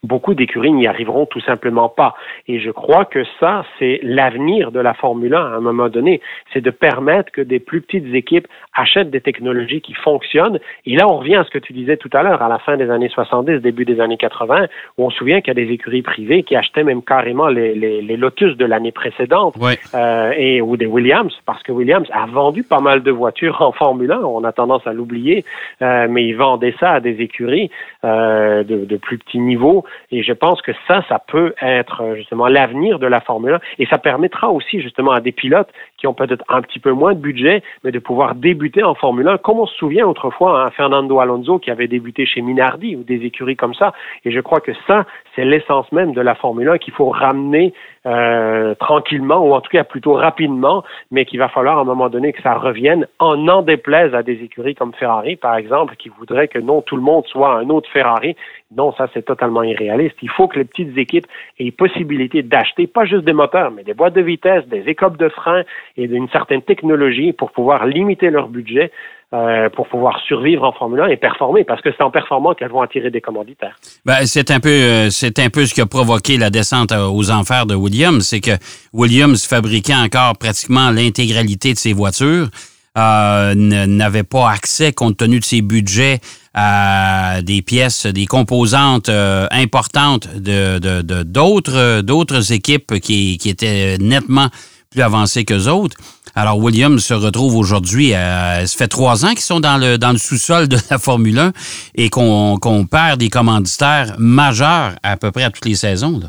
beaucoup 0.04 0.34
d'écuries 0.34 0.72
n'y 0.72 0.86
arriveront 0.86 1.26
tout 1.26 1.40
simplement 1.40 1.88
pas. 1.88 2.14
Et 2.46 2.60
je 2.60 2.70
crois 2.70 3.04
que 3.04 3.24
ça, 3.40 3.64
c'est 3.78 4.00
l'avenir 4.02 4.70
de 4.70 4.80
la 4.80 4.94
Formule 4.94 5.34
1 5.34 5.38
à 5.38 5.56
un 5.56 5.60
moment 5.60 5.88
donné. 5.88 6.20
C'est 6.52 6.60
de 6.60 6.70
permettre 6.70 7.32
que 7.32 7.40
des 7.40 7.58
plus 7.58 7.80
petites 7.80 8.14
équipes 8.14 8.46
achètent 8.74 9.10
des 9.10 9.20
technologies 9.20 9.80
qui 9.80 9.94
fonctionnent. 9.94 10.58
Et 10.86 10.96
là, 10.96 11.08
on 11.08 11.18
revient 11.18 11.36
à 11.36 11.44
ce 11.44 11.50
que 11.50 11.58
tu 11.58 11.72
disais 11.72 11.96
tout 11.96 12.10
à 12.12 12.22
l'heure, 12.22 12.42
à 12.42 12.48
la 12.48 12.58
fin 12.58 12.76
des 12.76 12.90
années 12.90 13.08
70, 13.08 13.60
début 13.60 13.84
des 13.84 14.00
années 14.00 14.16
80, 14.16 14.66
où 14.98 15.06
on 15.06 15.10
se 15.10 15.18
souvient 15.18 15.40
qu'il 15.40 15.48
y 15.48 15.62
a 15.62 15.64
des 15.64 15.72
écuries 15.72 16.02
privées 16.02 16.42
qui 16.42 16.56
achetaient 16.56 16.84
même 16.84 17.02
carrément 17.02 17.48
les, 17.48 17.74
les, 17.74 18.02
les 18.02 18.16
Lotus 18.16 18.56
de 18.56 18.64
l'année 18.64 18.92
précédente 18.92 19.56
euh, 19.94 20.32
et 20.36 20.60
ou 20.60 20.76
des 20.76 20.86
Williams, 20.86 21.32
parce 21.46 21.62
que 21.62 21.72
Williams 21.72 22.06
a 22.12 22.26
vendu 22.26 22.62
pas 22.62 22.80
mal 22.80 23.02
de 23.02 23.10
voitures 23.10 23.62
en 23.62 23.72
Formule 23.72 24.12
1. 24.12 24.20
On 24.20 24.44
a 24.44 24.52
tendance 24.52 24.86
à 24.86 24.92
l'oublier, 24.92 25.44
euh, 25.82 26.06
mais 26.10 26.26
ils 26.26 26.36
vendaient 26.36 26.74
ça 26.78 26.92
à 26.92 27.00
des 27.00 27.20
écuries 27.20 27.70
euh, 28.04 28.62
de, 28.64 28.84
de 28.84 28.96
plus 28.96 29.18
petits 29.18 29.38
niveaux 29.38 29.84
et 30.10 30.22
je 30.22 30.32
pense 30.32 30.62
que 30.62 30.72
ça, 30.86 31.04
ça 31.08 31.18
peut 31.18 31.54
être 31.60 32.02
euh, 32.02 32.16
justement 32.16 32.46
l'avenir 32.46 32.98
de 32.98 33.06
la 33.06 33.20
Formule 33.20 33.54
1. 33.54 33.60
Et 33.78 33.86
ça 33.86 33.98
permettra 33.98 34.50
aussi 34.50 34.80
justement 34.80 35.12
à 35.12 35.20
des 35.20 35.32
pilotes 35.32 35.68
qui 36.04 36.08
ont 36.08 36.12
peut-être 36.12 36.44
un 36.50 36.60
petit 36.60 36.80
peu 36.80 36.92
moins 36.92 37.14
de 37.14 37.18
budget, 37.18 37.62
mais 37.82 37.90
de 37.90 37.98
pouvoir 37.98 38.34
débuter 38.34 38.82
en 38.82 38.94
Formule 38.94 39.26
1, 39.26 39.38
comme 39.38 39.60
on 39.60 39.66
se 39.66 39.74
souvient 39.76 40.06
autrefois, 40.06 40.60
à 40.60 40.66
hein, 40.66 40.70
Fernando 40.70 41.18
Alonso 41.18 41.58
qui 41.58 41.70
avait 41.70 41.88
débuté 41.88 42.26
chez 42.26 42.42
Minardi 42.42 42.94
ou 42.94 43.04
des 43.04 43.24
écuries 43.24 43.56
comme 43.56 43.72
ça. 43.72 43.94
Et 44.26 44.30
je 44.30 44.40
crois 44.40 44.60
que 44.60 44.72
ça, 44.86 45.06
c'est 45.34 45.46
l'essence 45.46 45.90
même 45.92 46.12
de 46.12 46.20
la 46.20 46.34
Formule 46.34 46.68
1 46.68 46.76
qu'il 46.76 46.92
faut 46.92 47.08
ramener 47.08 47.72
euh, 48.06 48.74
tranquillement, 48.74 49.38
ou 49.38 49.54
en 49.54 49.62
tout 49.62 49.70
cas 49.70 49.82
plutôt 49.82 50.12
rapidement, 50.12 50.84
mais 51.10 51.24
qu'il 51.24 51.38
va 51.38 51.48
falloir 51.48 51.78
à 51.78 51.80
un 51.80 51.84
moment 51.84 52.10
donné 52.10 52.34
que 52.34 52.42
ça 52.42 52.52
revienne, 52.52 53.06
en 53.18 53.38
n'en 53.38 53.62
déplaise 53.62 54.14
à 54.14 54.22
des 54.22 54.42
écuries 54.42 54.74
comme 54.74 54.92
Ferrari, 54.92 55.36
par 55.36 55.56
exemple, 55.56 55.96
qui 55.96 56.10
voudraient 56.10 56.48
que 56.48 56.58
non, 56.58 56.82
tout 56.82 56.96
le 56.96 57.02
monde 57.02 57.24
soit 57.28 57.54
un 57.54 57.70
autre 57.70 57.88
Ferrari. 57.90 58.36
Non, 58.76 58.92
ça 58.92 59.08
c'est 59.14 59.24
totalement 59.24 59.62
irréaliste. 59.62 60.16
Il 60.20 60.28
faut 60.28 60.48
que 60.48 60.58
les 60.58 60.64
petites 60.64 60.98
équipes 60.98 61.26
aient 61.58 61.70
possibilité 61.70 62.42
d'acheter 62.42 62.86
pas 62.86 63.06
juste 63.06 63.24
des 63.24 63.32
moteurs, 63.32 63.70
mais 63.70 63.84
des 63.84 63.94
boîtes 63.94 64.14
de 64.14 64.20
vitesse, 64.20 64.66
des 64.66 64.82
écopes 64.88 65.16
de 65.16 65.30
frein 65.30 65.62
et 65.96 66.08
d'une 66.08 66.28
certaine 66.30 66.62
technologie 66.62 67.32
pour 67.32 67.52
pouvoir 67.52 67.86
limiter 67.86 68.30
leur 68.30 68.48
budget 68.48 68.90
euh, 69.32 69.68
pour 69.70 69.88
pouvoir 69.88 70.20
survivre 70.28 70.62
en 70.64 70.72
Formule 70.72 71.00
1 71.00 71.06
et 71.08 71.16
performer, 71.16 71.64
parce 71.64 71.80
que 71.82 71.90
c'est 71.96 72.04
en 72.04 72.10
performant 72.10 72.54
qu'elles 72.54 72.70
vont 72.70 72.82
attirer 72.82 73.10
des 73.10 73.20
commanditaires. 73.20 73.76
Ben, 74.04 74.26
c'est 74.26 74.50
un 74.52 74.60
peu, 74.60 74.68
euh, 74.68 75.10
c'est 75.10 75.40
un 75.40 75.50
peu 75.50 75.66
ce 75.66 75.74
qui 75.74 75.80
a 75.80 75.86
provoqué 75.86 76.36
la 76.36 76.50
descente 76.50 76.92
euh, 76.92 77.08
aux 77.08 77.30
enfers 77.32 77.66
de 77.66 77.74
Williams, 77.74 78.22
c'est 78.24 78.40
que 78.40 78.52
Williams 78.92 79.44
fabriquait 79.44 79.94
encore 79.94 80.38
pratiquement 80.38 80.90
l'intégralité 80.90 81.72
de 81.72 81.78
ses 81.78 81.92
voitures. 81.92 82.48
n'avait 82.94 84.22
pas 84.22 84.50
accès, 84.50 84.92
compte 84.92 85.16
tenu 85.16 85.40
de 85.40 85.44
ses 85.44 85.62
budgets, 85.62 86.20
à 86.54 87.42
des 87.42 87.60
pièces, 87.62 88.06
des 88.06 88.26
composantes 88.26 89.08
euh, 89.08 89.48
importantes 89.50 90.28
de 90.36 90.78
d'autres 91.22 92.00
d'autres 92.02 92.52
équipes 92.52 93.00
qui, 93.00 93.38
qui 93.38 93.50
étaient 93.50 93.98
nettement 93.98 94.48
plus 94.94 95.02
avancées 95.02 95.44
que 95.44 95.68
autres. 95.68 95.96
Alors, 96.36 96.58
Williams 96.58 97.04
se 97.04 97.14
retrouve 97.14 97.56
aujourd'hui, 97.56 98.10
ça 98.10 98.66
fait 98.66 98.88
trois 98.88 99.24
ans 99.24 99.30
qu'ils 99.30 99.40
sont 99.40 99.60
dans 99.60 99.78
le, 99.78 99.96
sous-sol 100.18 100.68
de 100.68 100.76
la 100.90 100.98
Formule 100.98 101.38
1 101.38 101.52
et 101.96 102.08
qu'on 102.10 102.86
perd 102.90 103.20
des 103.20 103.28
commanditaires 103.28 104.14
majeurs 104.18 104.92
à 105.02 105.16
peu 105.16 105.30
près 105.30 105.44
à 105.44 105.50
toutes 105.50 105.66
les 105.66 105.76
saisons. 105.76 106.20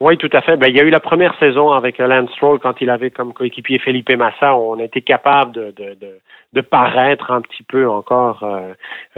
Oui, 0.00 0.18
tout 0.18 0.30
à 0.32 0.42
fait. 0.42 0.56
Ben, 0.56 0.68
il 0.68 0.76
y 0.76 0.80
a 0.80 0.82
eu 0.82 0.90
la 0.90 1.00
première 1.00 1.34
saison 1.38 1.72
avec 1.72 1.98
Lance 1.98 2.30
Stroll 2.32 2.58
quand 2.60 2.74
il 2.80 2.90
avait 2.90 3.10
comme 3.10 3.32
coéquipier 3.32 3.78
Felipe 3.78 4.10
Massa. 4.10 4.54
On 4.54 4.78
a 4.78 4.84
été 4.84 5.00
capable 5.00 5.52
de, 5.52 5.74
de 6.52 6.60
paraître 6.60 7.30
un 7.30 7.40
petit 7.40 7.62
peu 7.62 7.88
encore 7.88 8.42
euh, 8.42 8.72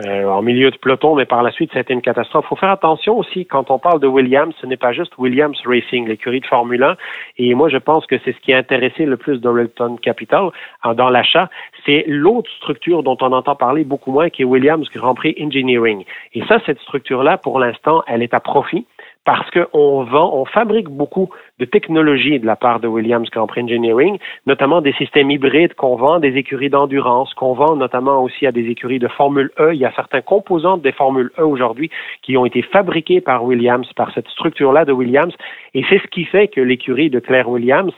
euh, 0.05 0.25
en 0.27 0.43
milieu 0.43 0.71
de 0.71 0.77
peloton, 0.77 1.15
mais 1.15 1.27
par 1.27 1.43
la 1.43 1.51
suite, 1.51 1.73
ça 1.73 1.79
a 1.79 1.83
été 1.83 1.93
une 1.93 2.03
catastrophe. 2.03 2.45
Il 2.47 2.49
faut 2.49 2.57
faire 2.57 2.71
attention 2.71 3.17
aussi 3.19 3.47
quand 3.47 3.71
on 3.71 3.79
parle 3.79 4.01
de 4.01 4.07
Williams, 4.07 4.55
ce 4.61 4.67
n'est 4.67 4.77
pas 4.77 4.93
juste 4.93 5.17
Williams 5.19 5.59
Racing, 5.65 6.09
l'écurie 6.09 6.41
de 6.41 6.47
Formule 6.47 6.83
1. 6.83 6.97
Et 7.39 7.55
moi, 7.55 7.69
je 7.69 7.79
pense 7.79 8.07
que 8.07 8.17
c'est 8.25 8.33
ce 8.33 8.41
qui 8.41 8.53
a 8.53 8.59
intéressé 8.59 9.05
le 9.05 9.17
plus 9.17 9.41
Dorilton 9.41 9.97
Capital 9.97 10.51
dans 10.95 11.11
l'achat. 11.11 11.49
C'est 11.87 12.05
l'autre 12.07 12.51
structure 12.57 13.03
dont 13.03 13.17
on 13.21 13.33
entend 13.33 13.57
parler 13.57 13.85
beaucoup 13.85 14.13
moins, 14.13 14.31
qui 14.31 14.43
est 14.43 14.45
Williams 14.45 14.89
Grand 14.95 15.15
Prix 15.15 15.37
Engineering. 15.41 16.05
Et 16.35 16.45
ça, 16.47 16.59
cette 16.67 16.81
structure-là, 16.81 17.39
pour 17.39 17.59
l'instant, 17.59 18.03
elle 18.07 18.23
est 18.23 18.35
à 18.35 18.41
profit 18.41 18.87
parce 19.29 19.51
qu'on 19.51 20.05
vend, 20.05 20.31
on 20.33 20.47
fabrique 20.47 20.89
beaucoup 20.89 21.29
de 21.59 21.67
technologies 21.67 22.41
de 22.41 22.47
la 22.47 22.57
part 22.57 22.81
de 22.81 22.89
Williams 22.89 23.29
Prix 23.29 23.63
Engineering, 23.63 24.17
notamment 24.47 24.81
des 24.81 24.95
systèmes 24.95 25.31
hybrides 25.31 25.75
qu'on 25.75 25.97
vend 25.97 26.19
des 26.19 26.35
écuries 26.39 26.71
d'endurance, 26.71 27.35
qu'on 27.35 27.53
vend 27.53 27.77
notamment 27.77 28.23
aussi 28.23 28.47
à 28.47 28.53
des 28.53 28.71
écuries 28.71 28.99
de 28.99 29.07
Formule 29.07 29.51
E. 29.61 29.75
Il 29.75 29.81
y 29.81 29.85
a 29.85 29.93
certains 29.93 30.23
composants 30.23 30.79
des 30.79 30.93
Formule 30.93 31.31
E 31.39 31.45
aujourd'hui 31.45 31.91
qui 32.23 32.39
ont 32.39 32.47
été 32.47 32.63
fabriqués 32.63 33.21
par 33.21 33.45
Williams, 33.45 33.93
par 33.97 34.15
cette 34.15 34.29
structure-là 34.29 34.87
de 34.87 34.93
Williams, 34.93 35.35
et 35.75 35.85
c'est 35.91 35.99
ce 35.99 36.07
qui 36.07 36.25
fait 36.25 36.49
que 36.49 36.63
l'écurie 36.63 37.11
de 37.11 37.19
Claire 37.19 37.51
Williams 37.51 37.93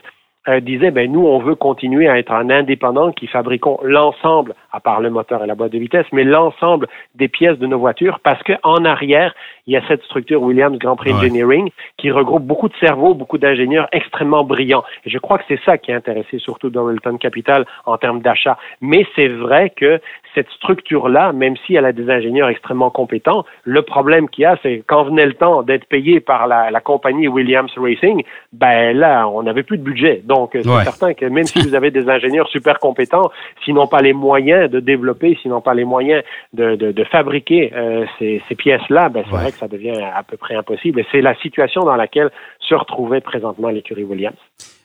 euh, 0.49 0.59
disait 0.59 0.91
ben 0.91 1.09
nous 1.09 1.25
on 1.25 1.39
veut 1.39 1.55
continuer 1.55 2.09
à 2.09 2.17
être 2.17 2.33
un 2.33 2.49
indépendant 2.49 3.11
qui 3.11 3.27
fabriquons 3.27 3.77
l'ensemble 3.83 4.53
à 4.71 4.79
part 4.79 5.01
le 5.01 5.09
moteur 5.09 5.43
et 5.43 5.47
la 5.47 5.55
boîte 5.55 5.71
de 5.71 5.79
vitesse 5.79 6.05
mais 6.11 6.23
l'ensemble 6.23 6.87
des 7.15 7.27
pièces 7.27 7.57
de 7.57 7.67
nos 7.67 7.79
voitures 7.79 8.19
parce 8.21 8.41
que 8.43 8.53
en 8.63 8.85
arrière 8.85 9.33
il 9.67 9.73
y 9.73 9.77
a 9.77 9.87
cette 9.87 10.03
structure 10.03 10.41
Williams 10.41 10.77
Grand 10.77 10.95
Prix 10.95 11.13
Engineering 11.13 11.69
qui 11.97 12.11
regroupe 12.11 12.43
beaucoup 12.43 12.67
de 12.67 12.75
cerveaux 12.79 13.13
beaucoup 13.13 13.37
d'ingénieurs 13.37 13.87
extrêmement 13.91 14.43
brillants. 14.43 14.83
Et 15.05 15.09
je 15.09 15.17
crois 15.17 15.37
que 15.37 15.43
c'est 15.47 15.59
ça 15.65 15.77
qui 15.77 15.91
a 15.91 15.95
intéressé 15.95 16.39
surtout 16.39 16.69
Donaldton 16.69 17.17
Capital 17.17 17.65
en 17.85 17.97
termes 17.97 18.21
d'achat. 18.21 18.57
Mais 18.81 19.05
c'est 19.15 19.27
vrai 19.27 19.71
que 19.75 19.99
cette 20.33 20.49
structure-là, 20.51 21.33
même 21.33 21.55
si 21.65 21.75
elle 21.75 21.85
a 21.85 21.91
des 21.91 22.09
ingénieurs 22.09 22.49
extrêmement 22.49 22.89
compétents, 22.89 23.45
le 23.63 23.81
problème 23.81 24.29
qu'il 24.29 24.43
y 24.43 24.45
a, 24.45 24.57
c'est 24.63 24.83
quand 24.87 25.03
venait 25.03 25.25
le 25.25 25.33
temps 25.33 25.61
d'être 25.63 25.85
payé 25.85 26.19
par 26.19 26.47
la, 26.47 26.71
la, 26.71 26.79
compagnie 26.79 27.27
Williams 27.27 27.71
Racing, 27.77 28.23
ben 28.53 28.97
là, 28.97 29.27
on 29.27 29.43
n'avait 29.43 29.63
plus 29.63 29.77
de 29.77 29.83
budget. 29.83 30.21
Donc, 30.23 30.51
c'est 30.53 30.83
certain 30.83 31.13
que 31.13 31.25
même 31.25 31.45
si 31.45 31.59
vous 31.67 31.75
avez 31.75 31.91
des 31.91 32.09
ingénieurs 32.09 32.47
super 32.47 32.79
compétents, 32.79 33.29
s'ils 33.63 33.73
n'ont 33.73 33.87
pas 33.87 34.01
les 34.01 34.13
moyens 34.13 34.60
de 34.67 34.79
développer, 34.79 35.37
s'ils 35.41 35.51
n'ont 35.51 35.61
pas 35.61 35.73
les 35.73 35.85
moyens 35.85 36.23
de, 36.53 36.75
de, 36.75 36.91
de 36.91 37.03
fabriquer 37.05 37.71
euh, 37.75 38.05
ces, 38.19 38.41
ces 38.47 38.55
pièces-là, 38.55 39.09
ben 39.09 39.23
c'est 39.29 39.35
vrai 39.35 39.51
que 39.51 39.57
ça 39.57 39.67
devient 39.67 40.01
à 40.15 40.23
peu 40.23 40.37
près 40.37 40.55
impossible. 40.55 40.99
Et 40.99 41.05
c'est 41.11 41.21
la 41.21 41.35
situation 41.35 41.83
dans 41.83 41.95
laquelle 41.95 42.29
se 42.59 42.75
retrouvait 42.75 43.21
présentement 43.21 43.69
l'écurie 43.69 44.03
Williams. 44.03 44.37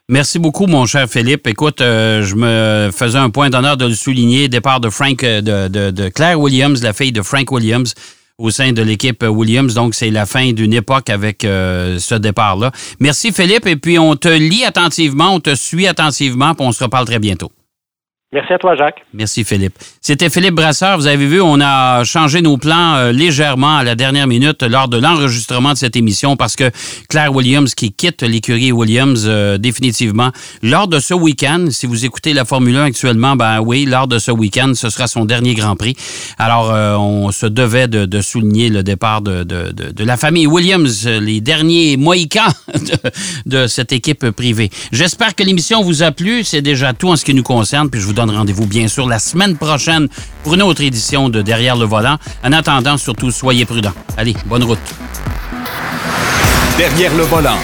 Merci 0.09 0.39
beaucoup, 0.39 0.67
mon 0.69 0.87
cher 0.87 1.09
Philippe. 1.09 1.49
Écoute, 1.49 1.81
euh, 1.81 2.23
je 2.23 2.37
me 2.37 2.91
faisais 2.93 3.19
un 3.19 3.29
point 3.29 3.51
d'honneur 3.51 3.77
de 3.77 3.87
le 3.87 3.95
souligner. 3.95 4.47
Départ 4.47 4.79
de 4.79 4.89
Frank, 4.89 5.25
euh, 5.25 5.41
de, 5.41 5.67
de, 5.67 5.91
de, 5.91 6.09
Claire 6.09 6.39
Williams, 6.39 6.81
la 6.85 6.93
fille 6.93 7.11
de 7.11 7.23
Frank 7.23 7.51
Williams, 7.51 7.93
au 8.39 8.51
sein 8.51 8.71
de 8.71 8.83
l'équipe 8.83 9.25
Williams. 9.25 9.75
Donc, 9.75 9.97
c'est 9.97 10.11
la 10.11 10.25
fin 10.25 10.53
d'une 10.53 10.75
époque 10.75 11.11
avec 11.11 11.45
euh, 11.45 11.99
ce 11.99 12.15
départ-là. 12.15 12.71
Merci, 13.01 13.33
Philippe. 13.33 13.67
Et 13.67 13.75
puis, 13.75 13.99
on 13.99 14.15
te 14.15 14.29
lit 14.29 14.65
attentivement, 14.65 15.35
on 15.35 15.41
te 15.41 15.57
suit 15.57 15.89
attentivement, 15.89 16.55
puis 16.55 16.65
on 16.65 16.71
se 16.71 16.85
reparle 16.85 17.07
très 17.07 17.19
bientôt. 17.19 17.51
Merci 18.37 18.53
à 18.53 18.59
toi, 18.59 18.77
Jacques. 18.77 19.03
Merci, 19.15 19.45
Philippe. 19.45 19.73
C'était 20.03 20.29
Philippe 20.29 20.57
Brasseur. 20.57 20.99
Vous 20.99 21.07
avez 21.07 21.27
vu, 21.27 21.41
on 21.41 21.59
a 21.59 22.05
changé 22.05 22.43
nos 22.43 22.59
plans 22.59 22.97
euh, 22.97 23.11
légèrement 23.11 23.79
à 23.79 23.83
la 23.83 23.95
dernière 23.95 24.27
minute 24.27 24.63
lors 24.63 24.89
de 24.89 24.99
l'enregistrement 24.99 25.73
de 25.73 25.79
cette 25.79 25.97
émission 25.97 26.37
parce 26.37 26.55
que 26.55 26.71
Claire 27.09 27.35
Williams, 27.35 27.75
qui 27.75 27.93
quitte 27.93 28.23
l'écurie 28.23 28.73
Williams 28.73 29.23
euh, 29.25 29.57
définitivement, 29.57 30.33
lors 30.63 30.87
de 30.87 31.01
ce 31.01 31.15
week-end, 31.15 31.69
si 31.71 31.87
vous 31.87 32.05
écoutez 32.05 32.35
la 32.35 32.45
Formule 32.45 32.77
1 32.77 32.85
actuellement, 32.85 33.37
ben 33.37 33.61
oui, 33.61 33.87
lors 33.87 34.07
de 34.07 34.19
ce 34.19 34.31
week-end, 34.31 34.73
ce 34.75 34.91
sera 34.91 35.07
son 35.07 35.25
dernier 35.25 35.55
Grand 35.55 35.75
Prix. 35.75 35.97
Alors, 36.37 36.71
euh, 36.71 36.95
on 36.97 37.31
se 37.31 37.47
devait 37.47 37.89
de, 37.89 38.21
souligner 38.21 38.69
le 38.69 38.83
départ 38.83 39.23
de, 39.23 39.45
de, 39.45 39.73
de, 39.73 40.05
la 40.05 40.19
famille 40.19 40.47
Williams, 40.47 41.09
les 41.09 41.41
derniers 41.41 41.97
mohicans 41.97 42.53
de, 43.47 43.67
cette 43.67 43.93
équipe 43.93 44.29
privée. 44.33 44.69
J'espère 44.93 45.35
que 45.35 45.43
l'émission 45.43 45.83
vous 45.83 46.03
a 46.03 46.11
plu. 46.11 46.45
C'est 46.45 46.61
déjà 46.61 46.93
tout 46.93 47.09
en 47.09 47.17
ce 47.17 47.25
qui 47.25 47.33
nous 47.33 47.43
concerne. 47.43 47.89
Puis 47.89 48.03
je 48.03 48.07
vous 48.07 48.13
rendez-vous 48.31 48.67
bien 48.67 48.89
sûr 48.89 49.09
la 49.09 49.19
semaine 49.19 49.57
prochaine 49.57 50.09
pour 50.43 50.55
une 50.55 50.63
autre 50.63 50.83
édition 50.83 51.29
de 51.29 51.43
Derrière 51.43 51.77
le 51.77 51.85
volant. 51.85 52.17
En 52.45 52.53
attendant, 52.53 52.97
surtout, 52.97 53.31
soyez 53.31 53.65
prudents. 53.65 53.93
Allez, 54.17 54.37
bonne 54.47 54.65
route. 54.65 54.79
Derrière 56.77 57.15
le 57.15 57.23
volant. 57.25 57.59